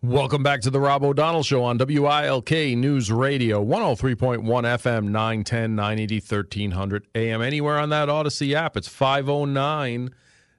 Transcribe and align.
Welcome 0.00 0.44
back 0.44 0.60
to 0.60 0.70
the 0.70 0.78
Rob 0.78 1.02
O'Donnell 1.02 1.42
Show 1.42 1.64
on 1.64 1.76
WILK 1.76 2.76
News 2.76 3.10
Radio, 3.10 3.64
103.1 3.64 4.44
FM, 4.44 5.06
910, 5.06 5.74
980, 5.74 6.14
1300 6.20 7.06
AM. 7.16 7.42
Anywhere 7.42 7.80
on 7.80 7.88
that 7.88 8.08
Audacy 8.08 8.54
app, 8.54 8.76
it's 8.76 8.86
509, 8.86 10.10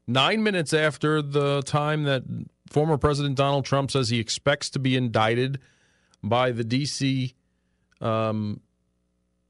nine 0.07 0.43
minutes 0.43 0.73
after 0.73 1.21
the 1.21 1.61
time 1.61 2.03
that 2.03 2.23
former 2.69 2.97
President 2.97 3.37
Donald 3.37 3.63
Trump 3.63 3.91
says 3.91 4.09
he 4.09 4.19
expects 4.19 4.69
to 4.71 4.79
be 4.79 4.97
indicted 4.97 5.59
by 6.21 6.51
the 6.51 6.65
D.C. 6.65 7.33
Um, 8.01 8.59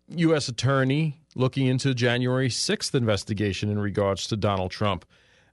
U.S. 0.10 0.48
Attorney 0.48 1.20
looking 1.34 1.66
into 1.66 1.96
January 1.96 2.50
6th 2.50 2.94
investigation 2.94 3.72
in 3.72 3.80
regards 3.80 4.28
to 4.28 4.38
Donald 4.38 4.70
Trump. 4.70 5.04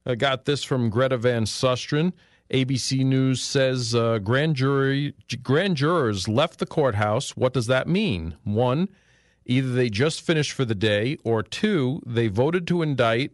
I 0.05 0.15
got 0.15 0.45
this 0.45 0.63
from 0.63 0.91
Greta 0.91 1.17
Van 1.17 1.45
Susteren. 1.47 2.13
ABC 2.51 3.05
News 3.05 3.43
says 3.43 3.95
uh, 3.95 4.19
grand 4.19 4.55
jury 4.57 5.15
grand 5.43 5.77
jurors 5.77 6.29
left 6.29 6.59
the 6.59 6.67
courthouse. 6.67 7.37
What 7.37 7.53
does 7.53 7.67
that 7.67 7.89
mean? 7.89 8.37
One, 8.45 8.89
either 9.45 9.73
they 9.73 9.91
just 9.91 10.23
finished 10.23 10.53
for 10.53 10.65
the 10.65 10.75
day, 10.75 11.17
or 11.25 11.43
two, 11.43 12.03
they 12.07 12.29
voted 12.29 12.67
to 12.69 12.83
indict, 12.83 13.33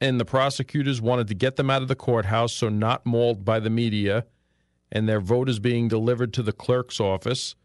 and 0.00 0.18
the 0.18 0.24
prosecutors 0.24 1.02
wanted 1.02 1.28
to 1.28 1.34
get 1.34 1.56
them 1.56 1.70
out 1.70 1.82
of 1.82 1.88
the 1.88 1.94
courthouse 1.94 2.54
so 2.54 2.68
not 2.68 3.04
mauled 3.04 3.44
by 3.44 3.60
the 3.60 3.70
media, 3.70 4.24
and 4.90 5.06
their 5.06 5.20
vote 5.20 5.48
is 5.48 5.58
being 5.58 5.88
delivered 5.88 6.32
to 6.34 6.42
the 6.42 6.52
clerk's 6.52 6.98
office, 6.98 7.56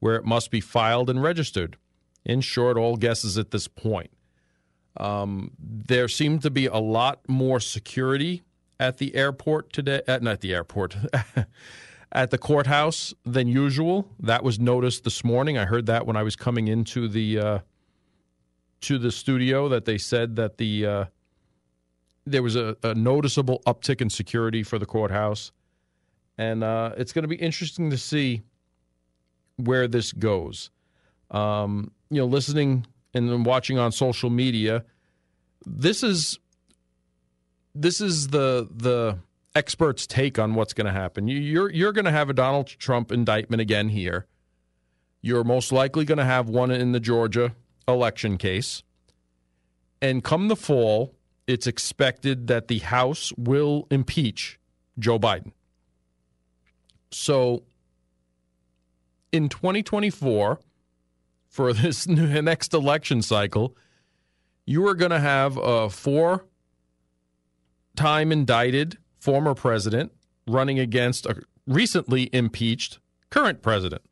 where 0.00 0.16
it 0.16 0.24
must 0.24 0.50
be 0.50 0.60
filed 0.60 1.08
and 1.08 1.22
registered. 1.22 1.76
In 2.24 2.40
short, 2.40 2.76
all 2.76 2.96
guesses 2.96 3.38
at 3.38 3.50
this 3.50 3.68
point. 3.68 4.10
Um, 4.96 5.52
there 5.58 6.08
seemed 6.08 6.42
to 6.42 6.50
be 6.50 6.66
a 6.66 6.78
lot 6.78 7.20
more 7.28 7.60
security 7.60 8.42
at 8.80 8.96
the 8.96 9.14
airport 9.14 9.72
today, 9.72 10.00
at, 10.08 10.22
not 10.22 10.40
the 10.40 10.54
airport, 10.54 10.96
at 12.12 12.30
the 12.30 12.38
courthouse 12.38 13.12
than 13.24 13.46
usual. 13.46 14.08
That 14.18 14.42
was 14.42 14.58
noticed 14.58 15.04
this 15.04 15.22
morning. 15.22 15.58
I 15.58 15.66
heard 15.66 15.86
that 15.86 16.06
when 16.06 16.16
I 16.16 16.22
was 16.22 16.34
coming 16.34 16.66
into 16.66 17.06
the 17.06 17.38
uh, 17.38 17.58
to 18.80 18.98
the 18.98 19.12
studio 19.12 19.68
that 19.68 19.84
they 19.84 19.98
said 19.98 20.36
that 20.36 20.56
the 20.56 20.86
uh, 20.86 21.04
there 22.26 22.42
was 22.42 22.56
a, 22.56 22.74
a, 22.82 22.94
noticeable 22.94 23.62
uptick 23.66 24.00
in 24.00 24.08
security 24.08 24.62
for 24.62 24.78
the 24.78 24.86
courthouse, 24.86 25.52
and 26.38 26.64
uh, 26.64 26.92
it's 26.96 27.12
going 27.12 27.24
to 27.24 27.28
be 27.28 27.36
interesting 27.36 27.90
to 27.90 27.98
see 27.98 28.42
where 29.56 29.86
this 29.86 30.12
goes. 30.12 30.70
Um, 31.30 31.92
you 32.08 32.16
know, 32.16 32.26
listening 32.26 32.86
and 33.12 33.44
watching 33.44 33.78
on 33.78 33.92
social 33.92 34.30
media, 34.30 34.84
this 35.66 36.02
is 36.02 36.38
this 37.74 38.00
is 38.00 38.28
the 38.28 38.68
the 38.70 39.18
experts' 39.54 40.06
take 40.06 40.38
on 40.38 40.54
what's 40.54 40.72
going 40.72 40.86
to 40.86 40.92
happen. 40.92 41.28
You're 41.28 41.70
you're 41.70 41.92
going 41.92 42.04
to 42.04 42.10
have 42.10 42.30
a 42.30 42.34
Donald 42.34 42.66
Trump 42.66 43.12
indictment 43.12 43.60
again 43.60 43.88
here. 43.88 44.26
You're 45.22 45.44
most 45.44 45.70
likely 45.70 46.04
going 46.04 46.18
to 46.18 46.24
have 46.24 46.48
one 46.48 46.70
in 46.70 46.92
the 46.92 47.00
Georgia 47.00 47.54
election 47.86 48.38
case. 48.38 48.82
And 50.00 50.24
come 50.24 50.48
the 50.48 50.56
fall, 50.56 51.14
it's 51.46 51.66
expected 51.66 52.46
that 52.46 52.68
the 52.68 52.78
House 52.78 53.32
will 53.36 53.86
impeach 53.90 54.58
Joe 54.98 55.18
Biden. 55.18 55.52
So 57.10 57.64
in 59.30 59.48
2024, 59.48 60.60
for 61.48 61.72
this 61.74 62.06
next 62.06 62.72
election 62.72 63.20
cycle, 63.20 63.76
you 64.64 64.86
are 64.86 64.94
going 64.94 65.10
to 65.10 65.20
have 65.20 65.58
a 65.58 65.90
four 65.90 66.46
time 67.96 68.32
indicted 68.32 68.98
former 69.18 69.54
president 69.54 70.12
running 70.46 70.78
against 70.78 71.26
a 71.26 71.42
recently 71.66 72.28
impeached 72.32 72.98
current 73.30 73.62
president. 73.62 74.02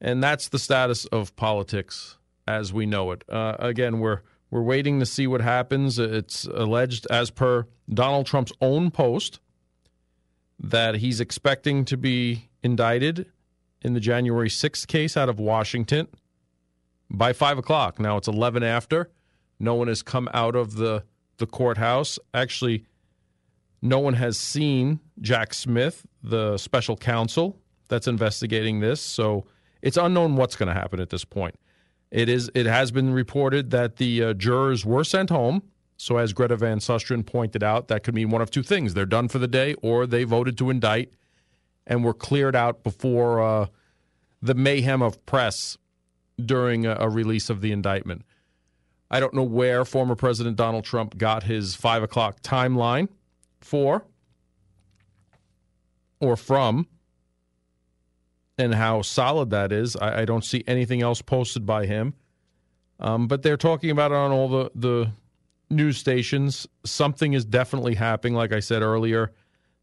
And 0.00 0.22
that's 0.22 0.48
the 0.48 0.58
status 0.58 1.06
of 1.06 1.34
politics 1.36 2.18
as 2.46 2.72
we 2.72 2.86
know 2.86 3.10
it. 3.10 3.24
Uh, 3.28 3.56
again, 3.58 4.00
we're 4.00 4.20
we're 4.50 4.62
waiting 4.62 4.98
to 5.00 5.06
see 5.06 5.26
what 5.26 5.42
happens. 5.42 5.98
It's 5.98 6.46
alleged, 6.46 7.06
as 7.10 7.30
per 7.30 7.66
Donald 7.92 8.26
Trump's 8.26 8.52
own 8.62 8.90
post, 8.90 9.40
that 10.58 10.96
he's 10.96 11.20
expecting 11.20 11.84
to 11.84 11.98
be 11.98 12.48
indicted 12.62 13.26
in 13.82 13.92
the 13.92 14.00
January 14.00 14.48
6th 14.48 14.86
case 14.86 15.16
out 15.18 15.28
of 15.28 15.38
Washington 15.38 16.08
by 17.10 17.34
5 17.34 17.58
o'clock. 17.58 18.00
Now 18.00 18.16
it's 18.16 18.28
11 18.28 18.62
after. 18.62 19.10
No 19.60 19.74
one 19.74 19.88
has 19.88 20.02
come 20.02 20.28
out 20.32 20.56
of 20.56 20.76
the 20.76 21.04
the 21.38 21.46
courthouse. 21.46 22.18
Actually, 22.34 22.84
no 23.80 23.98
one 23.98 24.14
has 24.14 24.38
seen 24.38 25.00
Jack 25.20 25.54
Smith, 25.54 26.06
the 26.22 26.58
special 26.58 26.96
counsel 26.96 27.58
that's 27.88 28.06
investigating 28.06 28.80
this. 28.80 29.00
So 29.00 29.46
it's 29.82 29.96
unknown 29.96 30.36
what's 30.36 30.56
going 30.56 30.68
to 30.68 30.74
happen 30.74 31.00
at 31.00 31.10
this 31.10 31.24
point. 31.24 31.54
It 32.10 32.28
is. 32.28 32.50
It 32.54 32.66
has 32.66 32.90
been 32.90 33.12
reported 33.12 33.70
that 33.70 33.96
the 33.96 34.24
uh, 34.24 34.32
jurors 34.32 34.84
were 34.84 35.04
sent 35.04 35.30
home. 35.30 35.62
So 35.98 36.16
as 36.16 36.32
Greta 36.32 36.56
Van 36.56 36.78
Susteren 36.78 37.26
pointed 37.26 37.62
out, 37.62 37.88
that 37.88 38.02
could 38.02 38.14
mean 38.14 38.30
one 38.30 38.40
of 38.40 38.50
two 38.50 38.62
things: 38.62 38.94
they're 38.94 39.04
done 39.06 39.28
for 39.28 39.38
the 39.38 39.48
day, 39.48 39.74
or 39.82 40.06
they 40.06 40.24
voted 40.24 40.56
to 40.58 40.70
indict 40.70 41.12
and 41.86 42.04
were 42.04 42.14
cleared 42.14 42.56
out 42.56 42.82
before 42.82 43.42
uh, 43.42 43.66
the 44.40 44.54
mayhem 44.54 45.02
of 45.02 45.24
press 45.26 45.76
during 46.42 46.86
a, 46.86 46.96
a 46.98 47.08
release 47.08 47.50
of 47.50 47.60
the 47.60 47.72
indictment. 47.72 48.22
I 49.10 49.20
don't 49.20 49.34
know 49.34 49.42
where 49.42 49.84
former 49.84 50.14
President 50.14 50.56
Donald 50.56 50.84
Trump 50.84 51.16
got 51.16 51.42
his 51.44 51.74
five 51.74 52.02
o'clock 52.02 52.42
timeline 52.42 53.08
for 53.60 54.04
or 56.20 56.36
from 56.36 56.86
and 58.58 58.74
how 58.74 59.02
solid 59.02 59.50
that 59.50 59.72
is. 59.72 59.96
I, 59.96 60.22
I 60.22 60.24
don't 60.24 60.44
see 60.44 60.64
anything 60.66 61.00
else 61.00 61.22
posted 61.22 61.64
by 61.64 61.86
him. 61.86 62.14
Um, 63.00 63.28
but 63.28 63.42
they're 63.42 63.56
talking 63.56 63.90
about 63.90 64.10
it 64.10 64.16
on 64.16 64.32
all 64.32 64.48
the, 64.48 64.70
the 64.74 65.12
news 65.70 65.96
stations. 65.96 66.66
Something 66.84 67.32
is 67.32 67.44
definitely 67.44 67.94
happening. 67.94 68.34
Like 68.34 68.52
I 68.52 68.60
said 68.60 68.82
earlier, 68.82 69.32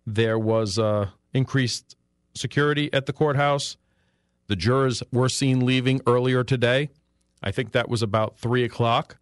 there 0.06 0.38
was 0.38 0.78
uh, 0.78 1.10
increased 1.34 1.96
security 2.34 2.92
at 2.94 3.06
the 3.06 3.14
courthouse. 3.14 3.78
The 4.48 4.56
jurors 4.56 5.02
were 5.12 5.30
seen 5.30 5.66
leaving 5.66 6.02
earlier 6.06 6.44
today. 6.44 6.90
I 7.46 7.52
think 7.52 7.72
that 7.74 7.88
was 7.88 8.02
about 8.02 8.40
3 8.40 8.64
o'clock. 8.64 9.20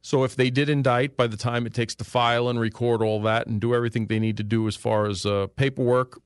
So 0.00 0.24
if 0.24 0.34
they 0.34 0.50
did 0.50 0.68
indict, 0.68 1.16
by 1.16 1.28
the 1.28 1.36
time 1.36 1.66
it 1.66 1.74
takes 1.74 1.94
to 1.96 2.04
file 2.04 2.48
and 2.48 2.58
record 2.58 3.02
all 3.02 3.22
that 3.22 3.46
and 3.46 3.60
do 3.60 3.74
everything 3.74 4.06
they 4.06 4.18
need 4.18 4.38
to 4.38 4.42
do 4.42 4.66
as 4.66 4.74
far 4.74 5.06
as 5.06 5.24
uh, 5.24 5.46
paperwork 5.54 6.20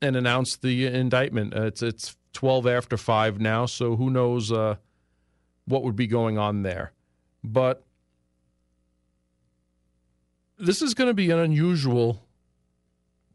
and 0.00 0.16
announce 0.16 0.56
the 0.56 0.86
indictment, 0.86 1.54
uh, 1.54 1.62
it's 1.62 1.82
it's 1.82 2.16
12 2.32 2.66
after 2.66 2.96
5 2.96 3.40
now, 3.40 3.66
so 3.66 3.94
who 3.94 4.10
knows 4.10 4.50
uh, 4.50 4.76
what 5.66 5.84
would 5.84 5.94
be 5.94 6.06
going 6.06 6.38
on 6.38 6.62
there. 6.62 6.92
But 7.44 7.84
this 10.58 10.80
is 10.82 10.94
going 10.94 11.08
to 11.08 11.14
be 11.14 11.30
an 11.30 11.38
unusual, 11.38 12.22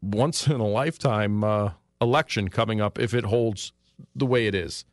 once 0.02 0.46
in 0.46 0.60
a 0.60 0.66
lifetime 0.66 1.44
uh, 1.44 1.70
election 2.00 2.48
coming 2.48 2.80
up 2.80 2.98
if 2.98 3.14
it 3.14 3.24
holds 3.24 3.72
the 4.14 4.26
way 4.26 4.46
it 4.46 4.54
is. 4.54 4.84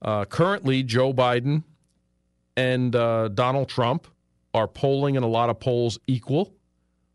Uh, 0.00 0.24
currently, 0.24 0.82
Joe 0.82 1.12
Biden 1.12 1.64
and 2.56 2.94
uh, 2.94 3.28
Donald 3.28 3.68
Trump 3.68 4.06
are 4.54 4.68
polling 4.68 5.14
in 5.14 5.22
a 5.22 5.28
lot 5.28 5.50
of 5.50 5.60
polls 5.60 5.98
equal, 6.06 6.54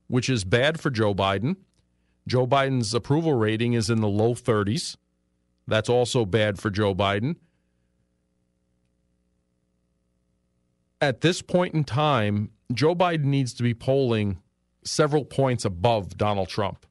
which 0.07 0.29
is 0.29 0.43
bad 0.43 0.79
for 0.79 0.89
Joe 0.89 1.13
Biden. 1.13 1.57
Joe 2.27 2.47
Biden's 2.47 2.93
approval 2.93 3.33
rating 3.33 3.73
is 3.73 3.89
in 3.89 4.01
the 4.01 4.07
low 4.07 4.33
30s. 4.33 4.95
That's 5.67 5.89
also 5.89 6.25
bad 6.25 6.59
for 6.59 6.69
Joe 6.69 6.93
Biden. 6.93 7.37
At 11.01 11.21
this 11.21 11.41
point 11.41 11.73
in 11.73 11.83
time, 11.83 12.51
Joe 12.73 12.95
Biden 12.95 13.25
needs 13.25 13.53
to 13.55 13.63
be 13.63 13.73
polling 13.73 14.39
several 14.85 15.25
points 15.25 15.65
above 15.65 16.17
Donald 16.17 16.49
Trump 16.49 16.85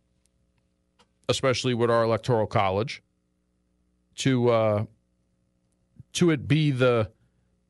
especially 1.29 1.75
with 1.75 1.91
our 1.91 2.05
electoral 2.05 2.47
college, 2.47 3.03
to 4.17 4.51
uh, 4.51 4.85
to 6.15 6.31
it 6.31 6.47
be 6.49 6.71
the 6.71 7.11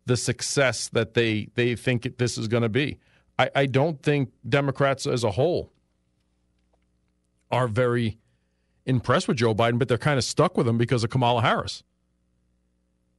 the 0.05 0.17
success 0.17 0.89
that 0.89 1.15
they 1.15 1.49
they 1.55 1.75
think 1.75 2.19
this 2.19 2.37
is 2.37 2.49
going 2.49 2.63
to 2.63 2.69
be. 2.69 2.99
I, 3.39 3.51
I 3.55 3.67
don't 3.67 4.03
think 4.03 4.31
Democrats 4.49 5.07
as 5.07 5.25
a 5.25 5.33
whole 5.33 5.73
are 7.51 7.69
very 7.69 8.19
impressed 8.87 9.29
with 9.29 9.37
Joe 9.37 9.55
Biden, 9.55 9.79
but 9.79 9.89
they're 9.89 9.99
kind 9.99 10.19
of 10.19 10.25
stuck 10.25 10.57
with 10.57 10.67
him 10.67 10.79
because 10.79 11.05
of 11.05 11.11
Kamala 11.11 11.43
Harris. 11.43 11.83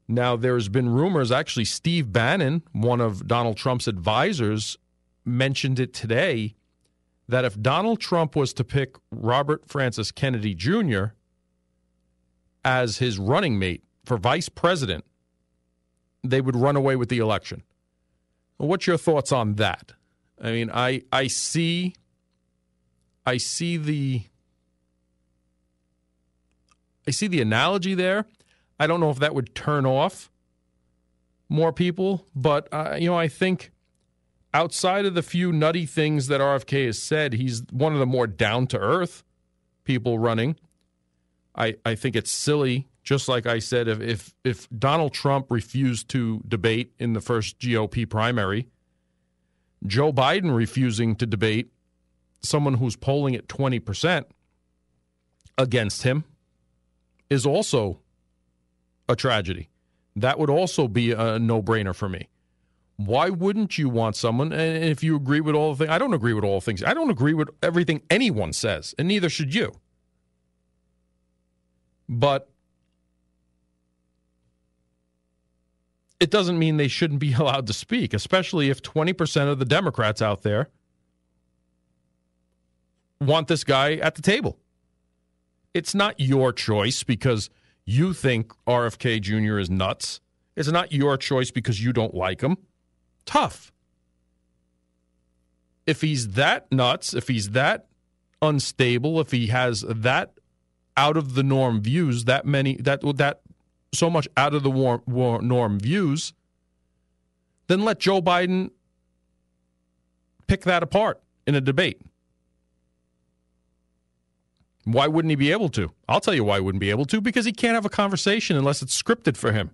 Now, 0.07 0.35
there's 0.35 0.67
been 0.67 0.89
rumors, 0.89 1.31
actually, 1.31 1.65
Steve 1.65 2.11
Bannon, 2.11 2.63
one 2.73 2.99
of 2.99 3.25
Donald 3.25 3.55
Trump's 3.55 3.87
advisors, 3.87 4.77
mentioned 5.23 5.79
it 5.79 5.93
today 5.93 6.55
that 7.29 7.45
if 7.45 7.59
Donald 7.61 8.01
Trump 8.01 8.35
was 8.35 8.53
to 8.53 8.63
pick 8.65 8.97
Robert 9.11 9.65
Francis 9.67 10.11
Kennedy 10.11 10.53
Jr. 10.53 11.05
as 12.65 12.97
his 12.97 13.17
running 13.17 13.57
mate 13.57 13.83
for 14.03 14.17
vice 14.17 14.49
president, 14.49 15.05
they 16.23 16.41
would 16.41 16.55
run 16.55 16.75
away 16.75 16.95
with 16.95 17.09
the 17.09 17.19
election. 17.19 17.63
What's 18.57 18.87
your 18.87 18.97
thoughts 18.97 19.31
on 19.31 19.55
that? 19.55 19.93
I 20.41 20.51
mean, 20.51 20.71
I 20.73 21.01
I 21.11 21.27
see 21.27 21.95
I 23.25 23.37
see 23.37 23.77
the 23.77 24.23
I 27.07 27.11
see 27.11 27.27
the 27.27 27.41
analogy 27.41 27.93
there. 27.93 28.25
I 28.79 28.87
don't 28.87 28.99
know 28.99 29.09
if 29.09 29.19
that 29.19 29.35
would 29.35 29.53
turn 29.55 29.85
off 29.85 30.31
more 31.49 31.71
people, 31.71 32.25
but 32.35 32.67
uh, 32.71 32.95
you 32.99 33.09
know, 33.09 33.17
I 33.17 33.27
think 33.27 33.71
outside 34.53 35.05
of 35.05 35.13
the 35.13 35.23
few 35.23 35.51
nutty 35.51 35.85
things 35.85 36.27
that 36.27 36.41
RFK 36.41 36.87
has 36.87 37.01
said, 37.01 37.33
he's 37.33 37.63
one 37.71 37.93
of 37.93 37.99
the 37.99 38.05
more 38.05 38.27
down 38.27 38.67
to 38.67 38.79
earth 38.79 39.23
people 39.83 40.19
running. 40.19 40.55
I 41.55 41.75
I 41.85 41.95
think 41.95 42.15
it's 42.15 42.31
silly. 42.31 42.87
Just 43.03 43.27
like 43.27 43.45
I 43.45 43.59
said, 43.59 43.88
if, 43.89 44.00
if 44.00 44.33
if 44.45 44.69
Donald 44.69 45.13
Trump 45.13 45.47
refused 45.50 46.07
to 46.09 46.41
debate 46.47 46.94
in 47.00 47.13
the 47.13 47.19
first 47.19 47.59
GOP 47.59 48.09
primary, 48.09 48.67
Joe 49.85 50.13
Biden 50.13 50.55
refusing 50.55 51.15
to 51.17 51.25
debate 51.25 51.71
someone 52.41 52.75
who's 52.75 52.95
polling 52.95 53.35
at 53.35 53.50
twenty 53.50 53.79
percent 53.79 54.27
against 55.57 56.03
him 56.03 56.23
is 57.29 57.45
also 57.45 58.00
a 59.09 59.15
tragedy. 59.15 59.69
That 60.15 60.39
would 60.39 60.50
also 60.50 60.88
be 60.88 61.11
a 61.11 61.38
no 61.39 61.61
brainer 61.61 61.94
for 61.94 62.07
me. 62.07 62.29
Why 62.95 63.29
wouldn't 63.29 63.77
you 63.77 63.89
want 63.89 64.15
someone? 64.15 64.53
And 64.53 64.85
if 64.85 65.03
you 65.03 65.15
agree 65.17 65.41
with 65.41 65.55
all 65.55 65.73
the 65.73 65.79
things, 65.83 65.89
I 65.89 65.97
don't 65.97 66.13
agree 66.13 66.33
with 66.33 66.45
all 66.45 66.61
things. 66.61 66.83
I 66.83 66.94
don't 66.94 67.09
agree 67.09 67.33
with 67.33 67.50
everything 67.61 68.01
anyone 68.09 68.53
says, 68.53 68.95
and 68.97 69.09
neither 69.09 69.27
should 69.29 69.53
you. 69.53 69.73
But 72.07 72.50
it 76.23 76.31
doesn't 76.31 76.57
mean 76.57 76.77
they 76.77 76.87
shouldn't 76.87 77.19
be 77.19 77.33
allowed 77.37 77.67
to 77.67 77.73
speak, 77.73 78.13
especially 78.13 78.69
if 78.69 78.81
20% 78.81 79.51
of 79.51 79.59
the 79.59 79.65
Democrats 79.65 80.21
out 80.21 80.41
there 80.43 80.69
want 83.19 83.49
this 83.49 83.65
guy 83.65 83.95
at 83.95 84.15
the 84.15 84.21
table. 84.21 84.57
It's 85.73 85.93
not 85.93 86.17
your 86.21 86.53
choice 86.53 87.03
because 87.03 87.49
you 87.83 88.13
think 88.13 88.53
RFK 88.65 89.19
Jr. 89.21 89.59
is 89.59 89.69
nuts. 89.69 90.21
It's 90.55 90.71
not 90.71 90.93
your 90.93 91.17
choice 91.17 91.51
because 91.51 91.83
you 91.83 91.91
don't 91.91 92.13
like 92.13 92.39
him. 92.39 92.55
Tough. 93.25 93.73
If 95.85 95.99
he's 95.99 96.29
that 96.29 96.71
nuts, 96.71 97.13
if 97.13 97.27
he's 97.27 97.49
that 97.49 97.87
unstable, 98.41 99.19
if 99.19 99.31
he 99.31 99.47
has 99.47 99.81
that 99.81 100.35
out 100.95 101.17
of 101.17 101.33
the 101.33 101.43
norm 101.43 101.81
views, 101.81 102.25
that 102.25 102.45
many 102.45 102.77
that 102.77 103.01
that 103.17 103.41
so 103.93 104.09
much 104.09 104.27
out 104.35 104.53
of 104.53 104.63
the 104.63 104.71
war, 104.71 105.01
war 105.05 105.41
norm 105.41 105.79
views, 105.79 106.33
then 107.67 107.85
let 107.85 107.99
Joe 107.99 108.21
Biden 108.21 108.71
pick 110.47 110.61
that 110.61 110.83
apart 110.83 111.21
in 111.47 111.55
a 111.55 111.61
debate. 111.61 112.01
Why 114.85 115.07
wouldn't 115.07 115.29
he 115.29 115.35
be 115.35 115.51
able 115.51 115.69
to? 115.69 115.91
I'll 116.09 116.19
tell 116.19 116.33
you 116.33 116.43
why 116.43 116.57
he 116.57 116.61
wouldn't 116.61 116.81
be 116.81 116.89
able 116.89 117.05
to 117.05 117.21
because 117.21 117.45
he 117.45 117.53
can't 117.53 117.75
have 117.75 117.85
a 117.85 117.89
conversation 117.89 118.57
unless 118.57 118.81
it's 118.81 119.01
scripted 119.01 119.37
for 119.37 119.53
him. 119.53 119.71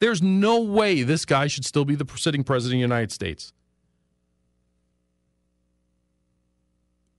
There's 0.00 0.22
no 0.22 0.60
way 0.60 1.02
this 1.02 1.24
guy 1.24 1.46
should 1.46 1.64
still 1.64 1.84
be 1.84 1.94
the 1.94 2.06
sitting 2.16 2.44
president 2.44 2.76
of 2.76 2.78
the 2.78 2.94
United 2.94 3.10
States. 3.10 3.52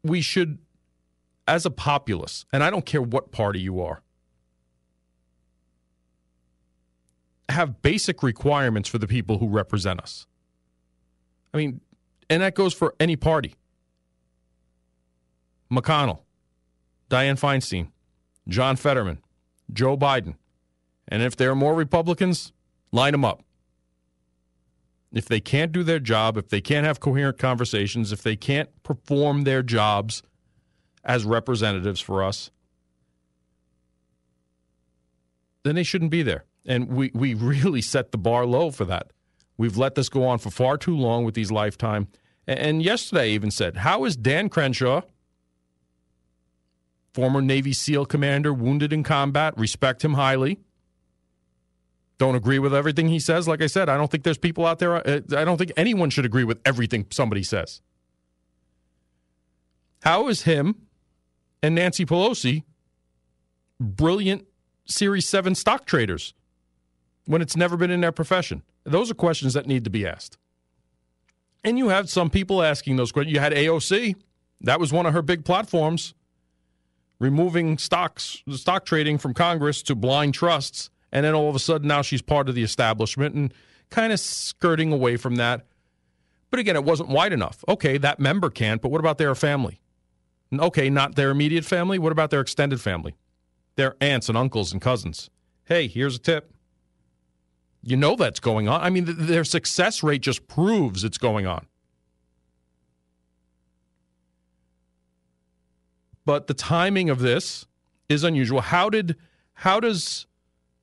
We 0.03 0.21
should, 0.21 0.59
as 1.47 1.65
a 1.65 1.71
populace, 1.71 2.45
and 2.53 2.63
I 2.63 2.69
don't 2.69 2.85
care 2.85 3.01
what 3.01 3.31
party 3.31 3.59
you 3.59 3.81
are, 3.81 4.01
have 7.49 7.81
basic 7.81 8.23
requirements 8.23 8.87
for 8.87 8.97
the 8.97 9.07
people 9.07 9.39
who 9.39 9.47
represent 9.47 9.99
us. 10.01 10.27
I 11.53 11.57
mean, 11.57 11.81
and 12.29 12.41
that 12.41 12.55
goes 12.55 12.73
for 12.73 12.95
any 12.99 13.15
party. 13.15 13.55
McConnell, 15.71 16.19
Dianne 17.09 17.39
Feinstein, 17.39 17.89
John 18.47 18.75
Fetterman, 18.75 19.19
Joe 19.71 19.97
Biden. 19.97 20.35
And 21.07 21.23
if 21.23 21.35
there 21.35 21.51
are 21.51 21.55
more 21.55 21.73
Republicans, 21.73 22.53
line 22.91 23.11
them 23.11 23.25
up. 23.25 23.43
If 25.11 25.25
they 25.25 25.39
can't 25.39 25.71
do 25.71 25.83
their 25.83 25.99
job, 25.99 26.37
if 26.37 26.49
they 26.49 26.61
can't 26.61 26.85
have 26.85 26.99
coherent 26.99 27.39
conversations, 27.39 28.11
if 28.11 28.21
they 28.21 28.35
can't 28.35 28.69
perform 28.83 29.41
their 29.41 29.63
jobs 29.63 30.21
as 31.03 31.23
representatives 31.23 31.99
for 31.99 32.23
us, 32.23 32.51
then 35.63 35.75
they 35.75 35.83
shouldn't 35.83 36.11
be 36.11 36.21
there. 36.21 36.45
And 36.65 36.87
we, 36.89 37.11
we 37.13 37.33
really 37.33 37.81
set 37.81 38.11
the 38.11 38.17
bar 38.17 38.45
low 38.45 38.71
for 38.71 38.85
that. 38.85 39.11
We've 39.57 39.77
let 39.77 39.95
this 39.95 40.09
go 40.09 40.25
on 40.25 40.39
for 40.39 40.49
far 40.49 40.77
too 40.77 40.95
long 40.95 41.25
with 41.25 41.35
these 41.35 41.51
lifetime. 41.51 42.07
And 42.47 42.81
yesterday 42.81 43.23
I 43.23 43.27
even 43.27 43.51
said, 43.51 43.77
how 43.77 44.05
is 44.05 44.15
Dan 44.15 44.49
Crenshaw, 44.49 45.01
former 47.13 47.41
Navy 47.41 47.73
SEAL 47.73 48.05
commander, 48.05 48.53
wounded 48.53 48.93
in 48.93 49.03
combat, 49.03 49.57
respect 49.57 50.03
him 50.03 50.13
highly. 50.13 50.59
Don't 52.17 52.35
agree 52.35 52.59
with 52.59 52.73
everything 52.73 53.07
he 53.07 53.19
says. 53.19 53.47
Like 53.47 53.61
I 53.61 53.67
said, 53.67 53.87
I 53.87 53.97
don't 53.97 54.09
think 54.09 54.23
there's 54.23 54.37
people 54.37 54.65
out 54.65 54.79
there, 54.79 54.95
uh, 54.95 55.21
I 55.35 55.45
don't 55.45 55.57
think 55.57 55.71
anyone 55.77 56.09
should 56.09 56.25
agree 56.25 56.43
with 56.43 56.59
everything 56.65 57.05
somebody 57.11 57.43
says. 57.43 57.81
How 60.03 60.27
is 60.27 60.43
him 60.43 60.75
and 61.61 61.75
Nancy 61.75 62.05
Pelosi 62.05 62.63
brilliant 63.79 64.45
Series 64.85 65.27
7 65.27 65.55
stock 65.55 65.85
traders 65.85 66.33
when 67.29 67.43
it's 67.43 67.55
never 67.55 67.77
been 67.77 67.91
in 67.91 68.01
their 68.01 68.11
profession? 68.11 68.63
Those 68.85 69.11
are 69.11 69.13
questions 69.13 69.53
that 69.53 69.67
need 69.67 69.83
to 69.83 69.91
be 69.91 70.03
asked. 70.03 70.39
And 71.63 71.77
you 71.77 71.89
have 71.89 72.09
some 72.09 72.31
people 72.31 72.63
asking 72.63 72.95
those 72.95 73.11
questions. 73.11 73.31
You 73.31 73.39
had 73.39 73.53
AOC, 73.53 74.15
that 74.61 74.79
was 74.79 74.91
one 74.91 75.05
of 75.05 75.13
her 75.13 75.21
big 75.21 75.45
platforms 75.45 76.15
removing 77.19 77.77
stocks, 77.77 78.41
stock 78.49 78.83
trading 78.83 79.19
from 79.19 79.35
Congress 79.35 79.83
to 79.83 79.93
blind 79.93 80.33
trusts, 80.33 80.89
and 81.11 81.23
then 81.23 81.35
all 81.35 81.49
of 81.49 81.55
a 81.55 81.59
sudden 81.59 81.87
now 81.87 82.01
she's 82.01 82.23
part 82.23 82.49
of 82.49 82.55
the 82.55 82.63
establishment 82.63 83.35
and 83.35 83.53
kind 83.91 84.11
of 84.11 84.19
skirting 84.19 84.91
away 84.91 85.15
from 85.15 85.35
that. 85.35 85.67
But 86.49 86.59
again, 86.59 86.75
it 86.75 86.83
wasn't 86.83 87.09
wide 87.09 87.31
enough. 87.31 87.63
Okay, 87.67 87.99
that 87.99 88.19
member 88.19 88.49
can't, 88.49 88.81
but 88.81 88.89
what 88.89 89.01
about 89.01 89.19
their 89.19 89.35
family? 89.35 89.81
Okay, 90.51 90.89
not 90.89 91.13
their 91.13 91.29
immediate 91.29 91.65
family. 91.65 91.99
What 91.99 92.11
about 92.11 92.31
their 92.31 92.41
extended 92.41 92.81
family? 92.81 93.15
Their 93.75 93.95
aunts 94.01 94.29
and 94.29 94.37
uncles 94.37 94.73
and 94.73 94.81
cousins. 94.81 95.29
Hey, 95.65 95.87
here's 95.87 96.15
a 96.15 96.19
tip. 96.19 96.51
You 97.89 97.97
know 97.97 98.15
that's 98.15 98.39
going 98.39 98.67
on. 98.67 98.81
I 98.81 98.89
mean, 98.89 99.05
their 99.07 99.43
success 99.43 100.03
rate 100.03 100.21
just 100.21 100.47
proves 100.47 101.03
it's 101.03 101.17
going 101.17 101.47
on. 101.47 101.65
but 106.29 106.45
the 106.45 106.53
timing 106.53 107.09
of 107.09 107.21
this 107.21 107.65
is 108.07 108.23
unusual. 108.23 108.61
How 108.61 108.87
did 108.87 109.15
how 109.53 109.79
does 109.79 110.27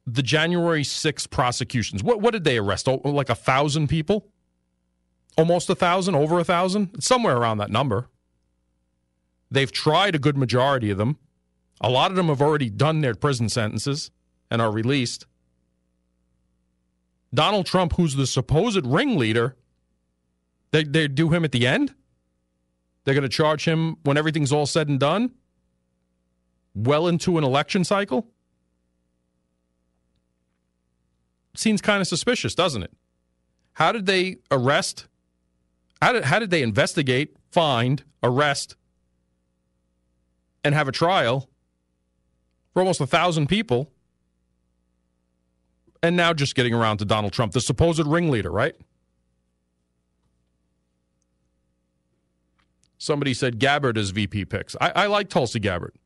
the 0.05 0.21
January 0.21 0.83
6th 0.83 1.31
prosecutions 1.31 2.03
what 2.03 2.21
what 2.21 2.33
did 2.33 2.43
they 2.43 2.59
arrest? 2.59 2.89
Oh, 2.89 3.01
like 3.05 3.29
a 3.29 3.37
thousand 3.37 3.87
people? 3.87 4.27
Almost 5.39 5.71
a 5.71 5.77
thousand, 5.77 6.17
over 6.17 6.41
a 6.41 6.45
thousand, 6.45 7.01
somewhere 7.01 7.37
around 7.37 7.59
that 7.59 7.71
number. 7.71 8.09
They've 9.49 9.71
tried 9.71 10.17
a 10.17 10.19
good 10.19 10.37
majority 10.37 10.91
of 10.91 10.99
them. 10.99 11.17
A 11.81 11.91
lot 11.91 12.11
of 12.11 12.17
them 12.17 12.27
have 12.27 12.43
already 12.43 12.69
done 12.69 13.01
their 13.01 13.15
prison 13.15 13.49
sentences 13.49 14.11
and 14.51 14.61
are 14.61 14.73
released. 14.73 15.27
Donald 17.37 17.67
Trump, 17.67 17.93
who's 17.97 18.17
the 18.17 18.27
supposed 18.27 18.85
ringleader, 18.85 19.57
they 20.73 20.83
they 20.83 21.07
do 21.07 21.31
him 21.31 21.45
at 21.45 21.53
the 21.53 21.67
end. 21.67 21.95
They're 23.05 23.15
going 23.15 23.23
to 23.23 23.29
charge 23.29 23.65
him 23.65 23.99
when 24.03 24.17
everything's 24.17 24.53
all 24.53 24.67
said 24.67 24.89
and 24.89 24.99
done, 24.99 25.33
well 26.75 27.07
into 27.07 27.39
an 27.39 27.45
election 27.45 27.85
cycle. 27.85 28.27
Seems 31.55 31.81
kind 31.81 32.01
of 32.01 32.09
suspicious, 32.09 32.55
doesn't 32.55 32.83
it? 32.83 32.93
How 33.75 33.93
did 33.93 34.07
they 34.07 34.39
arrest? 34.51 35.07
How 36.03 36.13
did, 36.13 36.25
how 36.25 36.39
did 36.39 36.51
they 36.51 36.63
investigate, 36.63 37.37
find, 37.51 38.03
arrest, 38.23 38.77
and 40.65 40.75
have 40.75 40.89
a 40.89 40.93
trial 40.93 41.49
for 42.73 42.81
almost 42.81 43.01
a 43.01 43.07
thousand 43.07 43.47
people? 43.47 43.93
And 46.07 46.17
now 46.17 46.33
just 46.33 46.55
getting 46.55 46.73
around 46.73 46.99
to 46.99 47.05
Donald 47.05 47.33
Trump, 47.33 47.53
the 47.53 47.61
supposed 47.61 48.07
ringleader, 48.07 48.53
right? 48.53 48.77
Somebody 52.97 53.35
said 53.35 53.59
Gabbard 53.59 53.99
is 53.99 54.11
VP 54.11 54.45
picks. 54.45 54.77
I, 54.81 54.93
I 54.95 55.07
like 55.07 55.29
Tulsi 55.29 55.59
Gabbard. 55.59 55.97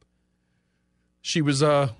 She 1.20 1.42
was 1.42 1.62
uh, 1.62 1.90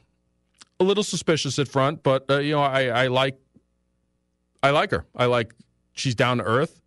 a 0.80 0.82
little 0.82 1.04
suspicious 1.04 1.58
at 1.58 1.68
front, 1.68 2.02
but 2.02 2.24
uh, 2.30 2.38
you 2.38 2.52
know 2.52 2.62
I, 2.62 2.84
I 2.86 3.06
like 3.08 3.38
I 4.62 4.70
like 4.70 4.92
her. 4.92 5.04
I 5.14 5.26
like 5.26 5.52
she's 5.92 6.14
down 6.14 6.38
to 6.38 6.44
earth. 6.44 6.80